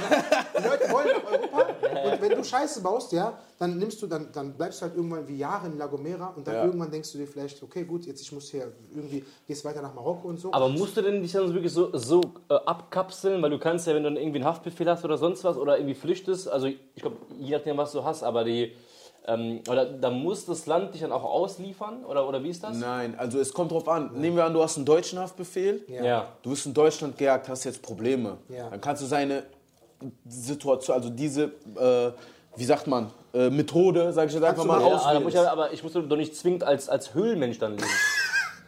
[0.58, 1.47] Die Leute wollen nach Europa
[2.20, 5.36] wenn du Scheiße baust, ja, dann nimmst du, dann, dann bleibst du halt irgendwann wie
[5.36, 6.64] Jahre in La Gomera und dann Ja.
[6.64, 9.94] irgendwann denkst du dir vielleicht, okay, gut, jetzt ich muss hier irgendwie, gehst weiter nach
[9.94, 10.52] Marokko und so.
[10.52, 13.42] Aber musst du denn dich dann wirklich so, so äh, abkapseln?
[13.42, 15.76] Weil du kannst ja, wenn du dann irgendwie einen Haftbefehl hast oder sonst was oder
[15.78, 18.72] irgendwie flüchtest, also ich glaube, je nachdem, was du hast, aber die,
[19.26, 22.04] ähm, oder da muss das Land dich dann auch ausliefern?
[22.06, 22.76] Oder, oder wie ist das?
[22.78, 24.10] Nein, also es kommt drauf an.
[24.14, 25.84] Nehmen wir an, du hast einen deutschen Haftbefehl.
[25.88, 26.02] Ja.
[26.04, 26.28] Ja.
[26.42, 28.38] Du bist in Deutschland gejagt, hast jetzt Probleme.
[28.48, 28.70] Ja.
[28.70, 29.42] Dann kannst du seine
[30.28, 32.12] Situation, also diese, äh,
[32.56, 35.92] wie sagt man, äh, Methode, sag ich jetzt einfach mal, Ja, ich, aber ich muss
[35.92, 37.88] doch nicht zwingend als, als Höhlenmensch dann leben.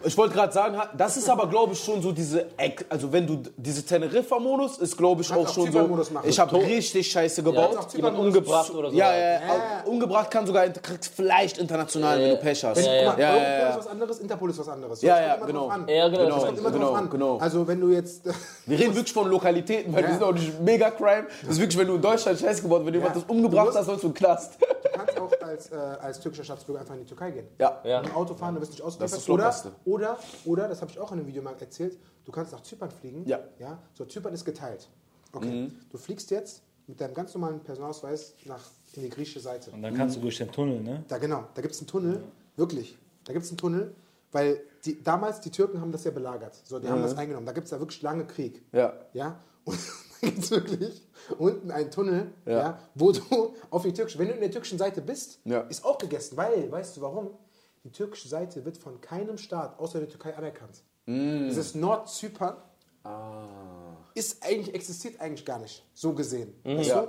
[0.03, 3.27] Ich wollte gerade sagen, das ist aber, glaube ich, schon so diese, Eck- also wenn
[3.27, 7.77] du, diese Teneriffa-Modus ist, glaube ich, auch auch schon so, ich habe richtig Scheiße gebaut.
[7.77, 8.97] auch Jemand umgebracht oder so.
[8.97, 9.41] Ja, ja, ja.
[9.41, 9.51] Ja.
[9.85, 12.79] Umgebracht kann sogar, kriegst vielleicht international, wenn du Pech hast.
[12.79, 13.29] Wenn, Ja, ja, ja.
[13.31, 13.69] Europol ja.
[13.71, 15.03] ist was anderes, Interpol ist was anderes.
[15.03, 15.69] Ja, es ja, genau.
[15.87, 17.11] Ja, genau, Genau, kommt immer genau, drauf an.
[17.11, 17.37] genau.
[17.39, 18.23] Also wenn du jetzt,
[18.67, 20.09] Wir reden wirklich von Lokalitäten, weil Ja.
[20.09, 21.27] wir sind auch nicht mega Crime.
[21.43, 23.21] Das ist wirklich, wenn du in Deutschland Scheiße gebaut wenn jemand Ja.
[23.21, 24.53] das umgebracht hast, sollst du den Knast.
[24.61, 27.47] du kannst auch als, äh, als türkischer Staatsbürger einfach in die Türkei gehen.
[27.59, 27.81] Ja.
[27.85, 28.01] Ja.
[28.01, 29.13] Mit dem Auto fahren, du wirst nicht ausgeliefert.
[29.13, 32.33] Das ist das oder, oder, das habe ich auch in einem Video mal erzählt, du
[32.33, 33.27] kannst nach Zypern fliegen.
[33.27, 33.41] Ja.
[33.59, 33.79] ja.
[33.95, 34.89] So, Zypern ist geteilt.
[35.33, 35.51] Okay.
[35.51, 35.73] Mhm.
[35.91, 39.71] Du fliegst jetzt mit deinem ganz normalen Personalausweis nach, in die griechische Seite.
[39.71, 41.05] Und dann kannst du durch den Tunnel, ne?
[41.09, 42.23] Da genau, da gibt es einen Tunnel,
[42.57, 42.97] wirklich.
[43.25, 43.95] Da gibt es einen Tunnel,
[44.33, 46.61] weil die, damals die Türken haben das ja belagert.
[46.65, 47.47] So, die haben das eingenommen.
[47.47, 48.63] Da gibt es ja wirklich lange Krieg.
[48.73, 48.95] Ja.
[49.13, 49.39] Ja.
[49.65, 49.79] Und
[50.21, 51.07] da gibt es wirklich
[51.39, 52.53] unten einen Tunnel, ja.
[52.53, 52.79] Ja.
[52.95, 53.21] wo du
[53.71, 55.61] auf die türkische, wenn du in der türkischen Seite bist, Ja.
[55.63, 56.37] ist auch gegessen.
[56.37, 57.31] Weil, weißt du warum?
[57.85, 60.83] Die türkische Seite wird von keinem Staat außer der Türkei anerkannt.
[61.07, 62.57] Dieses Nordzypern
[64.15, 66.53] ist eigentlich, existiert eigentlich gar nicht, so gesehen.
[66.65, 67.03] Weißt Ja.
[67.03, 67.09] du?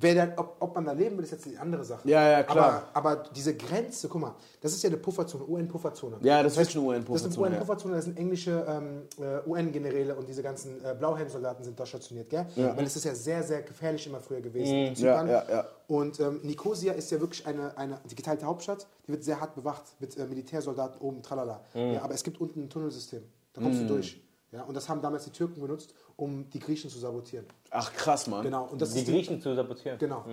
[0.00, 2.06] Wer da, ob, ob man da leben will, ist jetzt die andere Sache.
[2.08, 2.88] Ja, ja, klar.
[2.92, 6.18] Aber, aber diese Grenze, guck mal, das ist ja eine Pufferzone, UN-Pufferzone.
[6.20, 7.52] Ja, das ist heißt, wirklich eine Das sind UN-Pufferzone, ja.
[7.60, 12.28] UN-Pufferzone, das sind englische ähm, äh, UN-Generäle und diese ganzen äh, Blauhelmsoldaten sind da stationiert,
[12.30, 12.46] gell?
[12.54, 14.90] Weil es ist ja sehr, sehr gefährlich immer früher gewesen.
[14.90, 14.94] Mhm.
[14.96, 15.66] Ja, ja, ja.
[15.88, 19.54] Und ähm, Nicosia ist ja wirklich eine, eine die geteilte Hauptstadt, die wird sehr hart
[19.56, 21.64] bewacht mit äh, Militärsoldaten oben, tralala.
[21.74, 21.94] Mhm.
[21.94, 23.22] Ja, aber es gibt unten ein Tunnelsystem,
[23.54, 24.22] da kommst du durch.
[24.50, 27.46] Ja, und das haben damals die Türken benutzt, um die Griechen zu sabotieren.
[27.70, 28.42] Ach krass, Mann.
[28.42, 28.64] Genau.
[28.66, 29.98] Und das Die ist die, Griechen zu sabotieren.
[29.98, 30.24] Genau.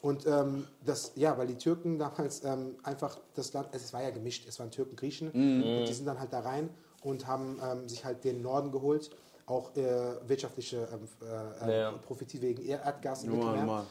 [0.00, 4.10] Und ähm, das, ja, weil die Türken damals ähm, einfach das Land, es war ja
[4.10, 6.70] gemischt, es waren Türken, Griechen, und die sind dann halt da rein
[7.02, 9.10] und haben ähm, sich halt den Norden geholt,
[9.46, 9.82] auch äh,
[10.26, 11.92] wirtschaftliche ähm, äh, Ja, ja.
[11.92, 13.84] Profite wegen Erdgas im Mittelmeer.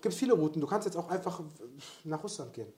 [0.00, 0.60] Gibt viele Routen.
[0.60, 1.40] Du kannst jetzt auch einfach
[2.04, 2.72] nach Russland gehen.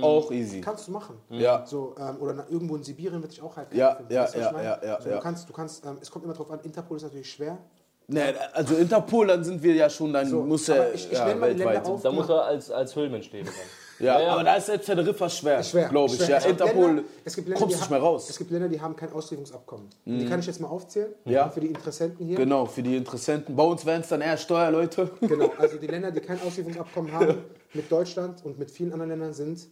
[0.00, 0.62] Auch easy.
[0.62, 1.16] Kannst du machen.
[1.28, 1.64] Ja.
[1.66, 4.12] So, ähm, oder nach, irgendwo in Sibirien wird dich auch halt Ja, finden.
[4.14, 5.16] ja, ja, ja, ja, so, ja.
[5.16, 7.58] Du kannst, du kannst, ähm, es kommt immer drauf an, Interpol ist natürlich schwer.
[8.06, 11.26] Nee, also Interpol, dann sind wir ja schon, dann So, muss er ich- ich ja,
[11.26, 11.74] nenn mal die weltweit.
[11.76, 12.02] Länder auf.
[12.02, 13.54] Da muss er als, als Höhlenmensch leben dann.
[14.00, 15.88] Ja, Ja, aber da ist jetzt Teneriffa schwer, Schwer.
[15.88, 16.20] glaube ich.
[16.24, 16.40] schwer.
[16.40, 18.24] Ja, Interpol, Länder, es gibt Länder, kommst die nicht haben- mehr raus.
[18.24, 18.30] Mhm.
[18.30, 19.86] Es gibt Länder, die haben kein Auslieferungsabkommen.
[20.06, 21.14] Und Die kann ich jetzt mal aufzählen.
[21.24, 21.48] Ja.
[21.48, 22.36] Für die Interessenten hier.
[22.36, 23.54] Genau, für die Interessenten.
[23.54, 25.10] Bei uns wären es dann eher Steuerleute.
[25.20, 29.32] Genau, also die Länder, die kein Auslieferungsabkommen haben mit Deutschland und mit vielen anderen Ländern
[29.32, 29.68] sind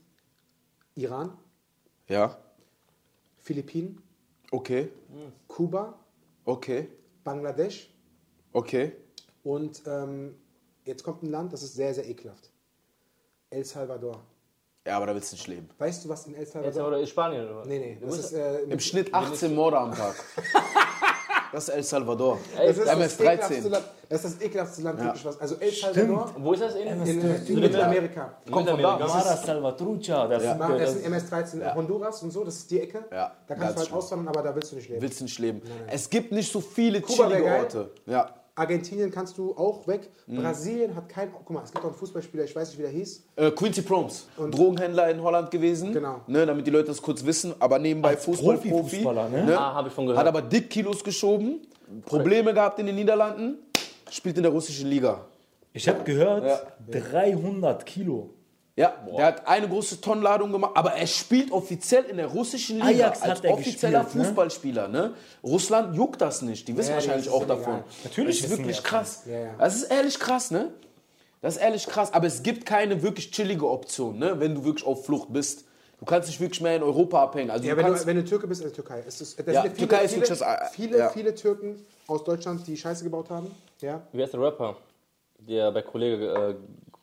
[0.94, 1.32] Iran,
[2.08, 2.36] Ja.
[3.38, 4.00] Philippinen,
[4.52, 4.88] Okay,
[5.48, 5.98] Kuba,
[6.44, 6.88] okay,
[7.24, 7.88] Bangladesch
[8.52, 8.92] okay.
[9.42, 10.34] und ähm,
[10.84, 12.50] jetzt kommt ein Land, das ist sehr, sehr ekelhaft.
[13.52, 14.20] El Salvador.
[14.86, 15.68] Ja, aber da willst du nicht leben.
[15.78, 16.86] Weißt du, was in El Salvador...
[16.86, 17.64] aber in Spanien, oder?
[17.66, 20.14] Nee, nee, das ist, äh, Im Schnitt 18 Morde am Tag.
[21.52, 22.38] Das ist El Salvador.
[22.56, 23.70] das, ist das, MS ekelhaftste 13.
[23.70, 25.38] Land, das ist das ekelhaftste Land, wirklich was.
[25.38, 26.86] Also El Salvador Wo ist das in?
[26.86, 27.60] in, in Südamerika.
[27.60, 28.38] Mittelamerika.
[28.50, 28.98] Kommt von da.
[28.98, 33.04] Mara Salvatrucha, das, Das das, ist MS-13 Honduras und so, das ist die Ecke.
[33.10, 35.02] Ja, da ganz kannst du halt auswandern, aber da willst du nicht leben.
[35.02, 35.62] Willst du nicht leben.
[35.88, 37.54] Es gibt nicht so viele Kuba chillige.
[37.54, 37.90] Orte.
[38.06, 38.34] Ja.
[38.54, 40.10] Argentinien kannst du auch weg.
[40.26, 40.36] Mhm.
[40.42, 41.32] Brasilien hat kein.
[41.32, 43.24] Guck mal, es gibt auch einen Fußballspieler, ich weiß nicht, wie der hieß.
[43.36, 45.92] Äh, Quincy Promes, Drogenhändler in Holland gewesen.
[45.92, 46.20] Genau.
[46.26, 47.54] Ne, damit die Leute das kurz wissen.
[47.58, 48.68] Aber nebenbei Als Fußball-Profi.
[48.70, 49.58] Profifußballer, ne?
[49.58, 50.20] Ah, habe ich von gehört.
[50.20, 51.60] Hat aber dick Kilos geschoben.
[52.04, 53.58] Probleme gehabt in den Niederlanden.
[54.10, 55.24] Spielt in der russischen Liga.
[55.72, 56.60] ich habe gehört, Ja.
[57.00, 58.30] 300 Kilo.
[58.74, 62.88] Ja, der hat eine große Tonnenladung gemacht, aber er spielt offiziell in der russischen Liga
[62.88, 64.24] Ajax als er offizieller gespielt, ne?
[64.24, 64.88] Fußballspieler.
[64.88, 65.14] Ne?
[65.44, 67.74] Russland juckt das nicht, die wissen Ja, wahrscheinlich ist auch davon.
[67.74, 67.84] egal.
[68.04, 69.24] Natürlich das ist wirklich krass.
[69.26, 69.54] Ja, ja.
[69.58, 70.72] Das ist ehrlich krass, ne?
[71.42, 74.40] Das ist ehrlich krass, aber es gibt keine wirklich chillige Option, ne?
[74.40, 75.64] wenn du wirklich auf Flucht bist.
[75.98, 77.50] Du kannst nicht wirklich mehr in Europa abhängen.
[77.50, 79.04] Also Ja, du wenn, kannst, du, wenn du Türke bist in der Türkei.
[79.06, 81.08] Es ist, Ja, sind Türkei viele, ist viele, wirklich das, äh, viele, ja.
[81.10, 83.50] viele Türken aus Deutschland, die Scheiße gebaut haben.
[83.80, 84.02] Ja.
[84.12, 84.76] Wie heißt der Rapper?
[85.38, 86.26] Der bei Kollege.
[86.26, 86.54] Äh,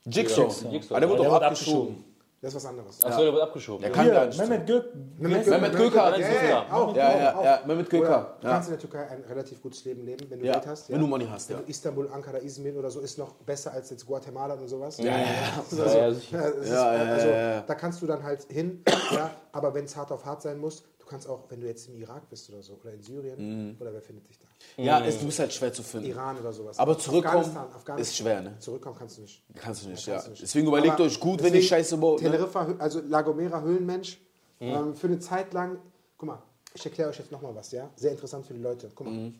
[0.06, 0.50] Jigsaw.
[0.72, 0.96] Jigsaw.
[0.96, 2.04] Aber der wurde auch abgeschoben.
[2.42, 3.04] Das ist was anderes.
[3.04, 3.82] Achso, der wird abgeschoben.
[3.82, 4.40] Der kann Hier, gar nicht.
[4.40, 4.86] Mehmet Gök.
[5.18, 6.18] Mehmet Mehmet Göker.
[6.18, 10.26] Ja, ja, ja, Mehmet Göker, Du kannst in der Türkei ein relativ gutes Leben leben,
[10.30, 10.90] wenn du Ja, Geld hast.
[10.90, 11.64] wenn du Money hast, Wenn ja.
[11.64, 14.98] du Istanbul, Ankara, Izmir oder so ist noch besser als jetzt Guatemala und sowas.
[15.00, 17.28] Ja, ja, ja, also.
[17.68, 20.84] Da kannst du dann halt hin, ja, aber wenn es hart auf hart sein muss,
[21.10, 24.02] kannst auch, wenn du jetzt im Irak bist oder so, oder in Syrien, oder wer
[24.02, 24.46] findet dich da?
[24.82, 26.08] Ja, es, du bist halt schwer zu finden.
[26.08, 26.78] Iran oder sowas.
[26.78, 28.00] Aber zurückkommen Afghanistan, Afghanistan.
[28.00, 28.60] ist schwer, ne?
[28.60, 29.44] Zurückkommen kannst du nicht.
[29.56, 30.22] Kannst du nicht, ja.
[30.22, 30.42] du nicht.
[30.42, 32.22] Deswegen überlegt Aber euch gut, wenn ihr Scheiße baut.
[32.22, 32.30] Ne?
[32.30, 34.20] Teneriffa, also La Gomera, Höhlenmensch,
[34.60, 35.80] ähm, für eine Zeit lang,
[36.18, 36.44] guck mal,
[36.74, 37.90] ich erkläre euch jetzt nochmal was, ja?
[37.96, 38.90] Sehr interessant für die Leute.
[38.94, 39.34] Guck mal,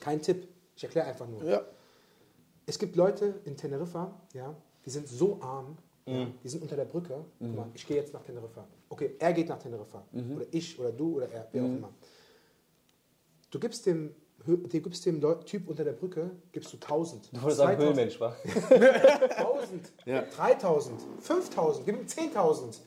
[0.00, 1.44] kein Tipp, ich erkläre einfach nur.
[1.44, 1.62] Ja.
[2.66, 4.54] Es gibt Leute in Teneriffa, ja,
[4.86, 7.24] die sind so arm, ja, die sind unter der Brücke.
[7.38, 8.66] Guck mal, ich gehe jetzt nach Teneriffa.
[8.88, 10.04] Okay, er geht nach Teneriffa.
[10.12, 11.90] Oder ich oder du oder er, wer auch immer.
[13.50, 17.30] Du gibst dem, du gibst dem Leu- Typ unter der Brücke, gibst du 1000.
[17.32, 18.36] Du wolltest sagen 2000, Höhlenmensch, wa?
[19.36, 19.92] 1000,
[20.36, 22.78] 3000, 5000, gib ihm 10.000.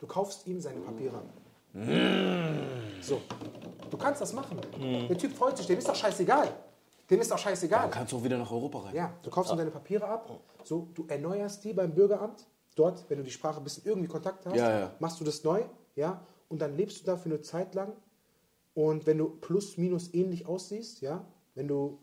[0.00, 1.26] Du kaufst ihm seine Papiere ab.
[3.00, 3.20] So,
[3.90, 4.58] du kannst das machen.
[5.08, 6.48] Der Typ freut sich, dem ist doch scheißegal.
[7.10, 7.82] Dem ist doch scheißegal.
[7.82, 8.94] Dann kannst du auch wieder nach Europa rein.
[8.94, 12.46] Ja, du kaufst ihm deine Papiere ab, so, du erneuerst die beim Bürgeramt.
[12.76, 14.92] Dort, wenn du die Sprache ein bisschen irgendwie Kontakt hast, Ja, ja.
[15.00, 15.62] machst du das neu,
[15.96, 17.92] ja, und dann lebst du da für eine Zeit lang.
[18.74, 21.98] Und wenn du plus minus ähnlich aussiehst, ja, wenn du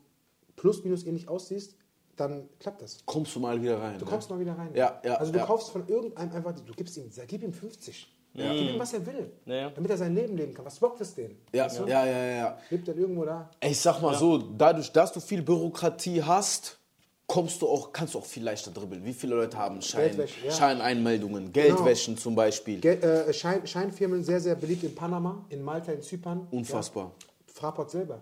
[0.55, 1.75] plus minus ähnlich aussiehst,
[2.15, 3.05] dann klappt das.
[3.05, 3.97] Kommst du mal wieder rein.
[3.99, 4.11] Du ne?
[4.11, 4.71] kommst mal wieder rein.
[4.75, 5.45] Ja, ja, Also du ja.
[5.45, 8.09] kaufst von irgendeinem einfach, du gibst ihm, gib ihm 50.
[8.35, 9.69] Gib ihm, was er will, Ja, ja.
[9.69, 10.65] damit er sein Leben leben kann.
[10.65, 11.37] Was bockt es den?
[11.53, 12.57] Ja, ja, ja, ja, ja.
[12.71, 13.47] Lebt er irgendwo da?
[13.63, 16.79] Ich sag mal so, dadurch, dass du viel Bürokratie hast,
[17.27, 19.03] kommst du auch, kannst du auch viel leichter dribbeln.
[19.03, 20.51] Wie viele Leute haben Schein, Geldwäsche, ja.
[20.51, 22.79] Scheineinmeldungen, Geldwäschen zum Beispiel.
[22.79, 26.47] Gel äh, Schein Scheinfirmen sehr, sehr beliebt in Panama, in Malta, in Zypern.
[26.51, 27.11] Unfassbar.
[27.19, 27.53] Ja.
[27.53, 28.21] Fraport selber.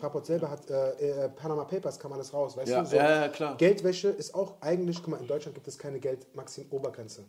[0.00, 2.88] Fraport selber hat äh, äh, Panama Papers, kam alles raus, weißt Ja, du?
[2.88, 2.96] So.
[2.96, 3.56] ja, ja, klar.
[3.56, 7.24] Geldwäsche ist auch eigentlich, guck mal, in Deutschland gibt es keine Geldmaxim-Obergrenze.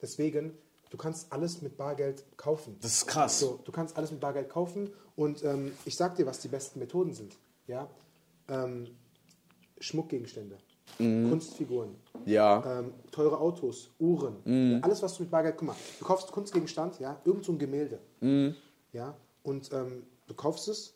[0.00, 0.56] Deswegen,
[0.88, 2.78] du kannst alles mit Bargeld kaufen.
[2.80, 3.40] Das ist krass.
[3.40, 6.78] So, du kannst alles mit Bargeld kaufen und ähm, ich sag dir, was die besten
[6.78, 7.36] Methoden sind.
[7.66, 7.90] Ja?
[8.48, 8.96] Ähm,
[9.80, 10.58] Schmuckgegenstände,
[10.98, 11.96] Kunstfiguren, Mhm.
[12.32, 12.78] Ja.
[12.80, 14.78] ähm, teure Autos, Uhren, Mhm.
[14.82, 18.00] alles, was du mit Bargeld, guck mal, du kaufst Kunstgegenstand, ja, irgend so ein Gemälde,
[18.20, 18.54] Mhm.
[18.92, 20.94] ja, und ähm, du kaufst es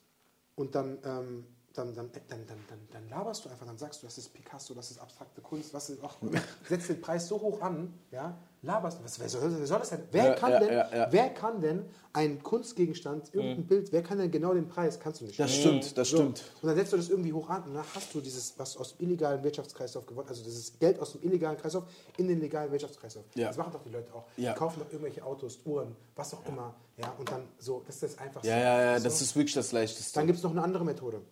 [0.57, 1.45] und dann, ähm,
[1.81, 4.91] dann, dann, dann, dann, dann, laberst du einfach, dann sagst du, das ist Picasso, das
[4.91, 6.17] ist abstrakte Kunst, was ist auch,
[6.69, 10.03] setzt den Preis so hoch an, ja, laberst, was, wer, soll, wer soll das denn,
[10.11, 14.19] wer Ja, kann ja, denn, ja, wer kann denn ein Kunstgegenstand, irgendein Bild, wer kann
[14.19, 15.39] denn genau den Preis, kannst du nicht.
[15.39, 16.17] Das stimmt, das So.
[16.17, 16.45] stimmt.
[16.61, 18.97] Und dann setzt du das irgendwie hoch an und dann hast du dieses, was aus
[18.97, 21.85] dem illegalen Wirtschaftskreislauf gewonnen, also dieses Geld aus dem illegalen Kreislauf
[22.17, 23.25] in den legalen Wirtschaftskreislauf.
[23.35, 24.25] Das machen doch die Leute auch.
[24.37, 26.75] Die kaufen doch irgendwelche Autos, Uhren, was auch immer.
[26.97, 28.49] Ja, und dann so, das ist das Einfachste.
[28.49, 30.15] Ja, ja, ja, Weißt das ist wirklich das Leichteste.
[30.15, 31.23] Dann gibt es noch eine andere Methode.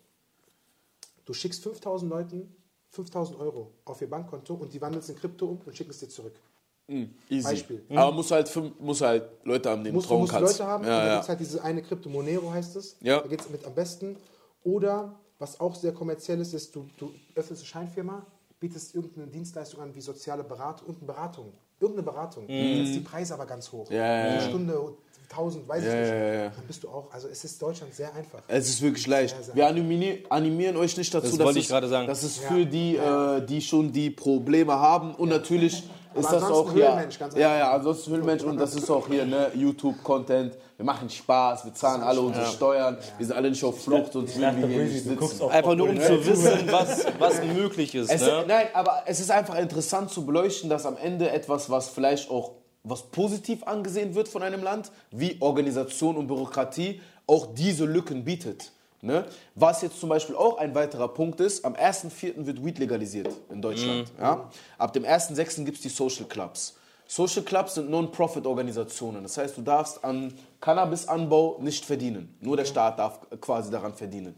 [1.28, 2.56] Du schickst 5000 Leuten
[2.88, 5.98] 5000 Euro auf ihr Bankkonto und die wandeln es in Krypto um und schicken es
[5.98, 6.32] dir zurück.
[7.28, 7.42] Easy.
[7.42, 7.84] Beispiel.
[7.90, 10.58] Aber musst halt, fünf- musst halt Leute haben, denen du trauen musst kannst.
[10.58, 11.12] Leute haben, und ja, da ja.
[11.12, 12.96] gibt es halt diese eine Krypto, Monero heißt es.
[13.02, 13.20] Ja.
[13.20, 14.16] Da geht es mit am besten.
[14.64, 18.24] Oder, was auch sehr kommerziell ist, ist, du, du öffnest eine Scheinfirma,
[18.58, 21.52] bietest irgendeine Dienstleistung an, wie soziale Beratung, irgendeine Beratung.
[21.78, 22.46] Irgendeine Beratung.
[22.46, 23.90] Setzt die Preise aber ganz hoch.
[23.90, 23.96] Mhm.
[23.96, 24.40] Ja, ja, ja.
[24.40, 24.80] Stunde
[25.30, 26.08] 1000, weiß Ja, ich nicht.
[26.10, 26.42] ja, ja.
[26.50, 28.40] Dann bist du auch, also es ist Deutschland sehr einfach.
[28.48, 29.34] Es ist wirklich leicht.
[29.36, 32.06] Sehr, sehr Wir animieren, animieren euch nicht dazu, Das dass, wollte ich es, gerade sagen.
[32.06, 32.48] dass es Ja.
[32.48, 36.86] für die, äh, die schon die Probleme haben und natürlich ist Aber das auch hier.
[36.86, 40.56] Höhlenmensch, ganz ja, ja, ansonsten Höhlenmensch und das ist auch hier, ne, YouTube-Content.
[40.76, 44.22] Wir machen Spaß, wir zahlen alle unsere Steuern, wir sind alle nicht auf Flucht, dachte,
[44.36, 45.48] würden wir hier nicht sitzen.
[45.50, 48.10] Einfach nur um zu wissen, was, was möglich ist.
[48.10, 48.44] Es, Ne?
[48.46, 52.52] Nein, aber es ist einfach interessant zu beleuchten, dass am Ende etwas, was vielleicht auch
[52.88, 58.72] was positiv angesehen wird von einem Land, wie Organisation und Bürokratie, auch diese Lücken bietet.
[59.00, 59.26] Ne?
[59.54, 62.46] Was jetzt zum Beispiel auch ein weiterer Punkt ist, am 1.4.
[62.46, 64.10] wird Weed legalisiert in Deutschland.
[64.18, 64.50] Ja?
[64.76, 65.64] Ab dem 1.6.
[65.64, 66.74] gibt es die Social Clubs.
[67.06, 69.22] Social Clubs sind Non-Profit-Organisationen.
[69.22, 72.36] Das heißt, du darfst an Cannabisanbau nicht verdienen.
[72.40, 74.34] Nur der Staat darf quasi daran verdienen.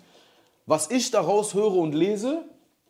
[0.67, 2.45] Was ich daraus höre und lese,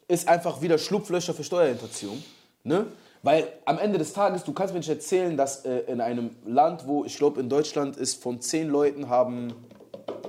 [0.07, 2.23] ist einfach wieder Schlupflöcher für Steuerhinterziehung.
[2.65, 2.87] Ne?
[3.23, 6.87] Weil am Ende des Tages, du kannst mir nicht erzählen, dass äh, in einem Land,
[6.87, 9.55] wo ich glaube, in Deutschland ist von zehn Leuten haben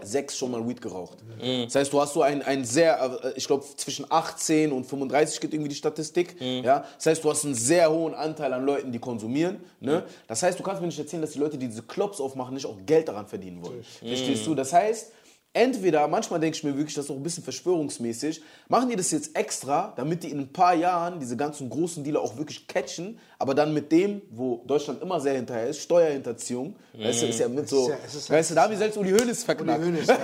[0.04, 1.18] sechs schon mal Weed geraucht.
[1.66, 5.40] Das heißt, du hast so ein, ein sehr, äh, ich glaube, zwischen 18 und 35
[5.40, 6.36] geht irgendwie die Statistik.
[6.40, 6.86] Ja?
[6.98, 9.58] Das heißt, du hast einen sehr hohen Anteil an Leuten, die konsumieren.
[9.80, 10.04] Ne?
[10.28, 12.66] Das heißt, du kannst mir nicht erzählen, dass die Leute, die diese Clubs aufmachen, nicht
[12.66, 13.84] auch Geld daran verdienen wollen.
[13.84, 14.56] Verstehst du?
[14.56, 15.12] Das heißt,
[15.54, 19.12] entweder, manchmal denke ich mir wirklich, das ist auch ein bisschen verschwörungsmäßig, machen die das
[19.12, 23.20] jetzt extra, damit die in ein paar Jahren diese ganzen großen Dealer auch wirklich catchen,
[23.38, 27.48] aber dann mit dem, wo Deutschland immer sehr hinterher ist, Steuerhinterziehung, weißt du, ist ja
[27.50, 29.80] mit so, ja- es ist- weißt du, da haben wir selbst Uli Hoeneß verknackt.
[29.84, 30.18] Uli Hoeneß, ja.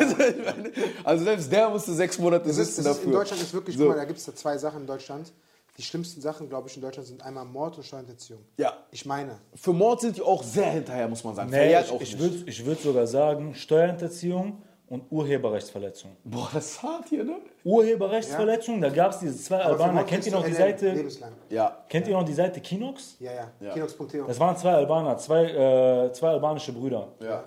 [1.03, 3.05] also selbst der musste sechs Monate ist, sitzen ist, dafür.
[3.05, 3.83] in Deutschland ist wirklich, So.
[3.83, 5.31] guck mal, da gibt es da zwei Sachen in Deutschland.
[5.77, 8.39] Die schlimmsten Sachen, glaube ich, in Deutschland sind einmal Mord und Steuerhinterziehung.
[8.57, 8.73] Ja.
[8.89, 11.51] Ich meine, Für Mord sind die auch sehr hinterher, muss man sagen.
[11.51, 16.11] Nee, Verjährt ich, auch ich würde würd sogar sagen, Steuerhinterziehung und Urheberrechtsverletzung.
[16.23, 17.37] Boah, das ist hart hier, ne?
[17.63, 20.03] Urheberrechtsverletzung, da gab es diese zwei aber Albaner.
[20.03, 20.91] Kennt ihr noch die Seite?
[20.91, 21.31] Lebenslang.
[21.49, 21.83] Ja.
[21.89, 23.17] Kennt ihr noch die Seite Kinox?
[23.19, 23.73] Ja, ja.
[23.73, 24.23] Kinox.de.
[24.25, 27.09] Das waren zwei Albaner, zwei, äh, zwei albanische Brüder.
[27.21, 27.43] Ja.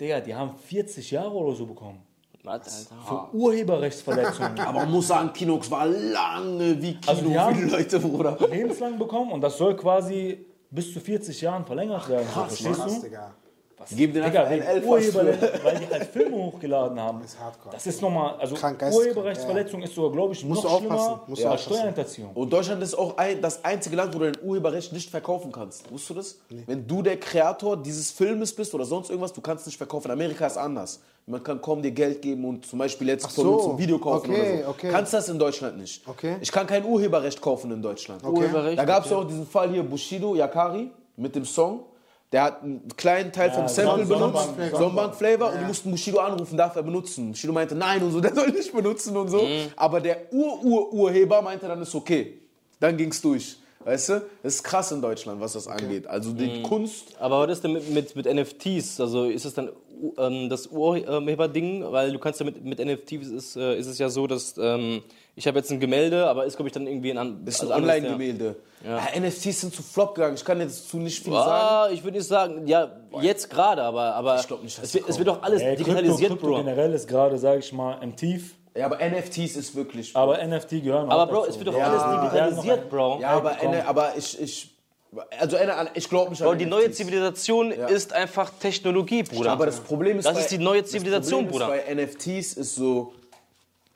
[0.00, 2.02] Digga, die haben 40 Jahre oder so bekommen.
[2.44, 3.04] Warte, Alter.
[3.30, 4.58] Für Urheberrechtsverletzungen.
[4.66, 8.36] Aber man muss sagen, Kinox war lange wie Kino Also haben- die Leute, Bruder.
[8.50, 12.26] lebenslang bekommen und das soll quasi bis zu 40 Jahren verlängert werden.
[12.32, 13.06] so, verstehst Krass, du?
[13.06, 13.34] Digga.
[13.90, 14.86] Die geben den Digga, wegen Elfer.
[14.88, 15.24] Urheber,
[15.62, 17.20] weil die halt Filme hochgeladen haben.
[17.22, 17.74] Das ist hardcore.
[17.74, 21.42] Das ist nochmal, also Krank, Urheberrechtsverletzung ist sogar, glaube ich, Musst noch du schlimmer musst
[21.42, 21.74] du als aufpassen.
[21.74, 22.30] Steuerhinterziehung.
[22.34, 25.90] Und Deutschland ist auch ein, das einzige Land, wo du dein Urheberrecht nicht verkaufen kannst.
[25.90, 26.38] Wusstest du das?
[26.66, 30.06] Wenn du der Kreator dieses Filmes bist oder sonst irgendwas, du kannst nicht verkaufen.
[30.06, 31.00] In Amerika ist anders.
[31.26, 33.72] Man kann kaum dir Geld geben und zum Beispiel jetzt so.
[33.72, 34.70] ein Video kaufen Okay, oder so.
[34.70, 34.88] okay.
[34.90, 36.08] Kannst das in Deutschland nicht.
[36.08, 36.36] Okay.
[36.40, 38.24] Ich kann kein Urheberrecht kaufen in Deutschland.
[38.24, 39.20] Urheberrecht, Da gab es okay.
[39.20, 41.80] auch diesen Fall hier, Bushido Yakari mit dem Song.
[42.32, 44.78] Der hat einen kleinen Teil vom Sample Son- benutzt, Sonnenbank-Flavor.
[44.78, 47.30] Sonnenbank-Flavor, und die mussten Bushido anrufen, darf er benutzen.
[47.30, 49.46] Bushido meinte, nein und so, der soll nicht benutzen und so.
[49.76, 52.38] Aber der Ur-Ur-Urheber meinte dann, ist okay.
[52.80, 53.56] Dann ging's durch.
[53.84, 54.22] Weißt du?
[54.42, 56.06] Das ist krass in Deutschland, was das angeht.
[56.06, 57.16] Also die Kunst.
[57.18, 59.00] Aber was ist denn mit, mit, mit NFTs?
[59.00, 59.70] Also ist es dann
[60.18, 61.84] ähm, das Urheber-Ding?
[61.90, 65.02] Weil du kannst ja mit, mit NFTs ist, äh, ist es ja so, dass ähm,
[65.38, 67.68] ich habe jetzt ein Gemälde, aber ist glaube ich dann irgendwie ein, an, ist ein
[67.70, 68.56] also anderes, Online-Gemälde.
[68.84, 69.00] Ja.
[69.20, 70.34] NFTs sind zu flop gegangen.
[70.34, 71.48] Ich kann jetzt zu nicht viel sagen.
[71.50, 72.90] Ah, ich würde nicht sagen, ja,
[73.22, 75.76] jetzt gerade, aber, aber Ich glaub nicht, dass es, wird, es wird doch alles Ey,
[75.76, 76.56] Krypto, digitalisiert, Krypto Bro.
[76.58, 78.54] generell ist gerade, sage ich mal, im Tief.
[78.76, 80.14] Ja, aber NFTs ist wirklich.
[80.14, 81.50] Aber NFT gehören Aber auch Bro, dazu.
[81.50, 81.86] es wird doch Ja.
[81.90, 83.18] alles Ja, digitalisiert, Bro.
[83.20, 83.60] ja, aber.
[83.62, 84.74] N- aber ich, ich.
[85.40, 85.56] Also,
[85.94, 89.52] ich glaube nicht Bro, an die neue Zivilisation ist einfach Technologie, Bruder.
[89.52, 91.80] Aber das Problem ist, Das bei, ist die neue Zivilisation, das Problem Bruder.
[91.80, 93.14] Ist bei NFTs ist so,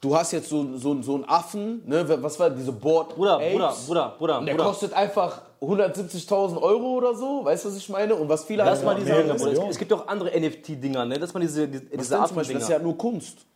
[0.02, 2.04] du hast jetzt so, so, so einen Affen, ne?
[2.22, 4.64] Was war diese Board Bruder, Apes, Bruder, Bruder, Bruder, Und der Bruder.
[4.64, 8.14] kostet einfach 170.000 Euro oder so, weißt du, was ich meine?
[8.14, 11.16] Und was viele Lass halt mal diese, Bruder, es, gibt doch andere NFT-Dinger, ne?
[11.16, 12.78] Lass mal diese, diese, was diese Beispiel, das ist ja Affen-Dinger.
[12.80, 13.46] nur Kunst.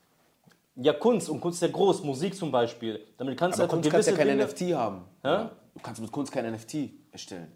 [0.76, 3.00] Ja, Kunst und Kunst ist ja groß, Musik zum Beispiel.
[3.16, 5.04] Damit kannst du Aber einfach Kunst kannst ja kein Dinge- NFT haben.
[5.22, 5.48] Hä?
[5.74, 7.52] Du kannst mit Kunst kein NFT erstellen.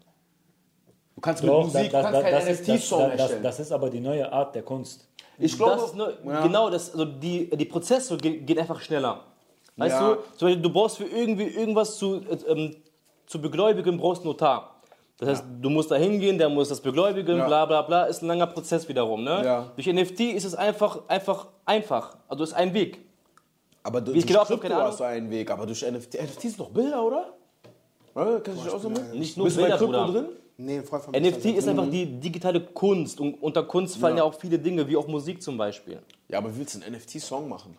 [1.15, 3.43] Du kannst Doch, mit Musik, das, du kannst das, das, das, NFT-Song das, das, erstellen.
[3.43, 5.07] das ist aber die neue Art der Kunst.
[5.37, 6.41] Ich glaube, das nur, ja.
[6.43, 9.21] Genau, das, also die, die Prozesse ge- gehen einfach schneller.
[9.77, 10.09] Weißt Ja.
[10.13, 12.75] du, zum Beispiel, du brauchst für irgendwie irgendwas zu, äh, ähm,
[13.25, 14.75] zu begläubigen, brauchst einen Notar.
[15.17, 17.45] Das heißt, du musst da hingehen, der muss das begläubigen, Ja.
[17.47, 19.23] bla bla bla, ist ein langer Prozess wiederum.
[19.23, 19.41] Ne?
[19.45, 19.71] Ja.
[19.75, 22.17] Durch NFT ist es einfach, einfach einfach.
[22.27, 22.99] Also ist ein Weg.
[23.83, 26.15] Aber du, durch hab, Krypto keine hast du einen Weg, aber durch NFT.
[26.21, 27.33] NFT sind doch Bilder, oder?
[28.13, 29.13] Kannst du dich auch so mit?
[29.13, 30.25] Nicht nur Bist du bei Bilder, Krypto drin?
[30.63, 33.97] Nee, ein Freund von mir NFT halt- ist einfach die digitale Kunst und unter Kunst
[33.97, 35.99] fallen ja, auch viele Dinge, wie auch Musik zum Beispiel.
[36.27, 37.77] Ja, aber willst du einen NFT-Song machen?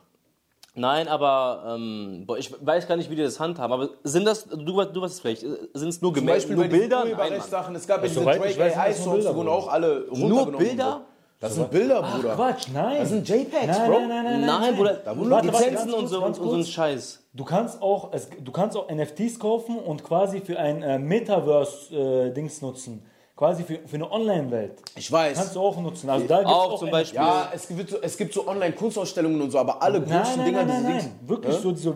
[0.74, 3.72] Nein, aber ähm, boah, ich weiß gar nicht, wie die das handhaben.
[3.72, 7.04] Aber sind das, du, du weißt es vielleicht, sind es nur Gemälde, Beispiel nur Bilder?
[7.04, 7.76] Nein, Mann.
[7.76, 10.54] Es gab ja diese Drake nur AI-Songs, die wurden auch alle runtergenommen.
[10.54, 11.04] und Bilder?
[11.42, 11.48] So.
[11.48, 12.34] Das sind Bilder, Bruder.
[12.36, 12.98] Quatsch, nein.
[13.00, 13.98] Das sind JPEGs, nein, Bro.
[13.98, 16.54] nein, nein, nein, Nein, Bruder, Da wurden Warte, Lizenzen und so, und, ganz und so
[16.54, 16.64] ein.
[16.64, 17.18] Scheiß.
[17.32, 22.62] Du kannst auch, es, du kannst auch NFTs kaufen und quasi für ein äh, Metaverse-Dings
[22.62, 23.04] nutzen.
[23.34, 24.82] Quasi für, für eine Online-Welt.
[24.94, 25.36] Ich weiß.
[25.36, 26.08] Kannst du auch nutzen.
[26.10, 27.16] Also da gibt's Auch zum Beispiel.
[27.18, 30.46] Ja, es gibt so, es gibt so Online-Kunstausstellungen und so, aber alle Nein, großen nein,
[30.46, 31.18] Dinger, nein, nein, diese nein.
[31.28, 31.94] Wirklich so diese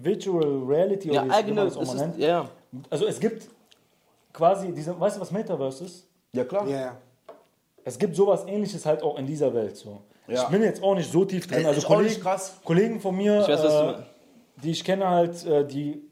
[0.00, 2.18] Virtual Reality Ja, oder wie eigene, man das auch mal ist, nennt.
[2.18, 2.48] ja.
[2.90, 3.48] Also es gibt
[4.32, 6.06] quasi, diese, weißt du, was Metaverse ist?
[6.32, 6.68] Ja, klar.
[6.68, 6.96] Ja, ja.
[7.88, 9.76] Es gibt sowas ähnliches halt auch in dieser Welt.
[9.76, 10.00] So.
[10.26, 10.42] Ja.
[10.42, 11.64] Ich bin jetzt auch nicht so tief drin.
[11.64, 12.56] Also ist auch nicht Kollegen, krass.
[12.64, 13.94] Kollegen von mir, Ich weiß, äh,
[14.62, 16.02] die ich kenne halt, äh, die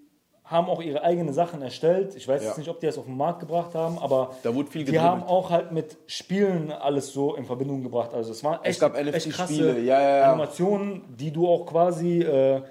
[0.45, 2.15] haben auch ihre eigenen Sachen erstellt.
[2.15, 2.49] Ich weiß Ja.
[2.51, 4.93] jetzt nicht, ob die das auf den Markt gebracht haben, aber Da wurde viel die
[4.93, 5.11] gedribbelt.
[5.11, 8.15] haben auch halt mit Spielen alles so in Verbindung gebracht.
[8.15, 10.31] Also es waren echt, gab echt krasse ja, ja, ja.
[10.31, 12.63] Animationen, die du auch quasi, äh,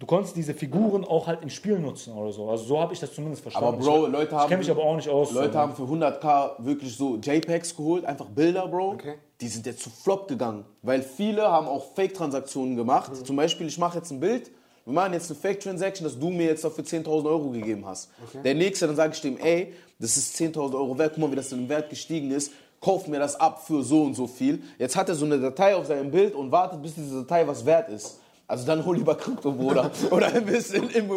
[0.00, 2.48] du konntest diese Figuren auch halt in Spielen nutzen oder so.
[2.50, 3.68] Also so habe ich das zumindest verstanden.
[3.68, 5.30] Aber Bro, ich, Leute ich haben- kenne mich aber auch nicht aus.
[5.30, 5.58] Leute so.
[5.58, 8.92] haben für 100k wirklich so JPEGs geholt, einfach Bilder, Bro.
[8.92, 9.14] Okay.
[9.40, 13.24] Die sind jetzt zu Flop gegangen, weil viele haben auch Fake-Transaktionen gemacht.
[13.26, 14.50] Zum Beispiel, ich mache jetzt ein Bild,
[14.84, 18.10] wir machen jetzt eine Fake-Transaction, dass du mir jetzt dafür 10.000 Euro gegeben hast.
[18.42, 21.36] Der Nächste, dann sage ich dem, ey, das ist 10.000 Euro wert, guck mal, wie
[21.36, 24.62] das im Wert gestiegen ist, kauf mir das ab für so und so viel.
[24.78, 27.64] Jetzt hat er so eine Datei auf seinem Bild und wartet, bis diese Datei was
[27.66, 28.18] wert ist.
[28.50, 29.92] Also dann hol lieber Krypto, Bruder.
[30.10, 31.08] Oder invest in, in,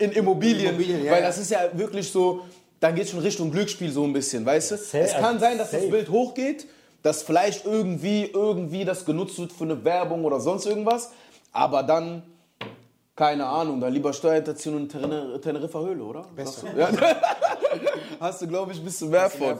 [0.00, 0.70] in, Immobilien.
[0.70, 2.42] Immobilien, ja, weil das ist ja wirklich so,
[2.80, 4.76] dann geht schon Richtung Glücksspiel so ein bisschen, weißt du?
[4.76, 5.92] Safe, es kann sein, dass das safe.
[5.92, 6.66] Bild hochgeht,
[7.04, 11.12] dass vielleicht irgendwie, irgendwie das genutzt wird für eine Werbung oder sonst irgendwas,
[11.52, 12.24] aber dann,
[13.14, 16.26] keine Ahnung, dann lieber Steuerhinterziehung in Tener Teneriffa Höhle, oder?
[16.34, 16.66] Besser.
[16.76, 16.88] Ja.
[18.18, 19.56] Hast du, glaube ich, ein bisschen mehr von.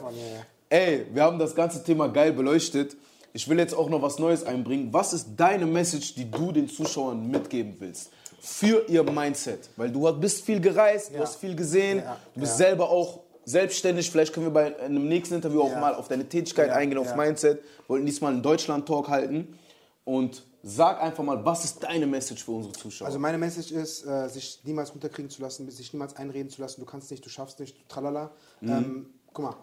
[0.67, 2.97] Ey, wir haben das ganze Thema geil beleuchtet.
[3.35, 4.89] Ich will jetzt auch noch was Neues einbringen.
[4.93, 8.11] Was ist deine Message, die du den Zuschauern mitgeben willst?
[8.39, 9.69] Für ihr Mindset.
[9.75, 11.21] Weil du bist viel gereist, du Ja.
[11.21, 12.67] hast viel gesehen, Ja, du bist ja.
[12.67, 14.11] selber auch selbstständig.
[14.11, 17.15] Vielleicht können wir bei einem nächsten Interview auch mal auf deine Tätigkeit eingehen, auf.
[17.15, 17.57] Mindset.
[17.63, 19.57] Wir wollten diesmal einen Deutschland-Talk halten.
[20.05, 23.07] Und sag einfach mal, was ist deine Message für unsere Zuschauer?
[23.07, 26.81] Also meine Message ist, äh, sich niemals runterkriegen zu lassen, sich niemals einreden zu lassen,
[26.81, 28.31] du kannst nicht, du schaffst nicht, tralala.
[28.61, 29.55] Ähm, guck mal,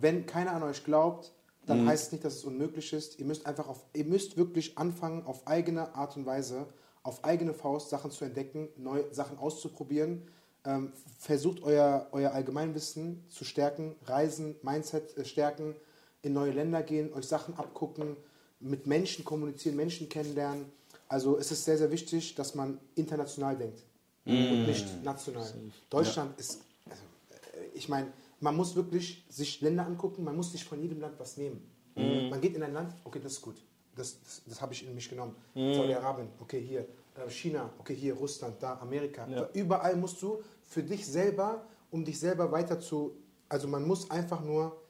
[0.00, 1.32] wenn keiner an euch glaubt,
[1.70, 3.18] dann heißt es nicht, dass es unmöglich ist.
[3.18, 6.66] Ihr müsst einfach auf, ihr müsst wirklich anfangen, auf eigene Art und Weise,
[7.02, 10.22] auf eigene Faust Sachen zu entdecken, neue Sachen auszuprobieren.
[10.64, 15.74] Ähm, versucht euer, euer Allgemeinwissen zu stärken, Reisen, Mindset äh, stärken,
[16.22, 18.16] in neue Länder gehen, euch Sachen abgucken,
[18.60, 20.66] mit Menschen kommunizieren, Menschen kennenlernen.
[21.08, 23.82] Also es ist sehr, sehr wichtig, dass man international denkt
[24.26, 25.50] und nicht national.
[25.88, 27.02] Deutschland ist, also,
[27.32, 28.08] äh, ich meine,
[28.40, 31.62] man muss wirklich sich Länder angucken, man muss nicht von jedem Land was nehmen.
[31.94, 33.56] Man geht in ein Land, okay, das ist gut,
[33.94, 35.34] das, das, das habe ich in mich genommen.
[35.54, 36.80] Saudi-Arabien, okay, hier.
[36.80, 39.26] Äh, China, okay, hier, Russland, da, Amerika.
[39.52, 43.16] Überall musst du für dich selber, um dich selber weiter zu,
[43.48, 44.80] also man muss einfach nur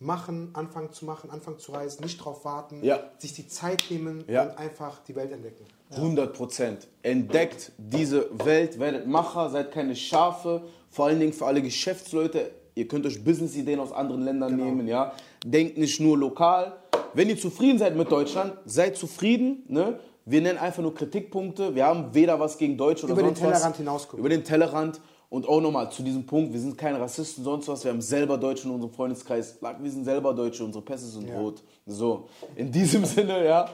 [0.00, 3.10] machen, anfangen zu machen, anfangen zu reisen, nicht drauf warten, Ja.
[3.18, 4.44] sich die Zeit nehmen Ja.
[4.44, 5.66] und einfach die Welt entdecken.
[5.90, 6.88] 100 Prozent.
[7.02, 10.62] Entdeckt diese Welt, werdet Macher, seid keine Schafe.
[10.88, 12.50] Vor allen Dingen für alle Geschäftsleute.
[12.80, 14.64] Ihr könnt euch Business-Ideen aus anderen Ländern Genau.
[14.64, 15.12] nehmen, ja.
[15.44, 16.72] Denkt nicht nur lokal.
[17.14, 19.64] Wenn ihr zufrieden seid mit Deutschland, seid zufrieden.
[19.68, 19.98] Ne?
[20.24, 21.74] Wir nennen einfach nur Kritikpunkte.
[21.74, 23.48] Wir haben weder was gegen Deutsch oder Über den sonst was.
[23.52, 24.20] Tellerrand hinaus gucken.
[24.20, 25.00] Über den Tellerrand.
[25.28, 27.84] Und auch nochmal zu diesem Punkt, wir sind keine Rassisten, sonst was.
[27.84, 29.58] Wir haben selber Deutsche in unserem Freundeskreis.
[29.80, 31.38] Wir sind selber Deutsche, unsere Pässe sind Ja.
[31.38, 31.62] rot.
[31.86, 33.68] So, in diesem Sinne, ja.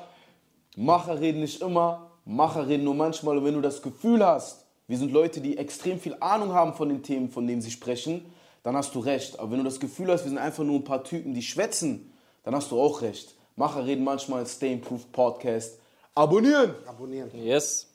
[0.76, 3.38] Macher reden nicht immer, Macher reden nur manchmal.
[3.38, 6.88] Und wenn du das Gefühl hast, wir sind Leute, die extrem viel Ahnung haben von
[6.88, 8.24] den Themen, von denen sie sprechen,
[8.66, 9.38] dann hast du recht.
[9.38, 12.12] Aber wenn du das Gefühl hast, wir sind einfach nur ein paar Typen, die schwätzen,
[12.42, 13.36] dann hast du auch recht.
[13.54, 15.78] Macher reden manchmal, Stay Improved Podcast.
[16.16, 16.74] Abonnieren!
[16.84, 17.30] Abonnieren.
[17.32, 17.86] Yes.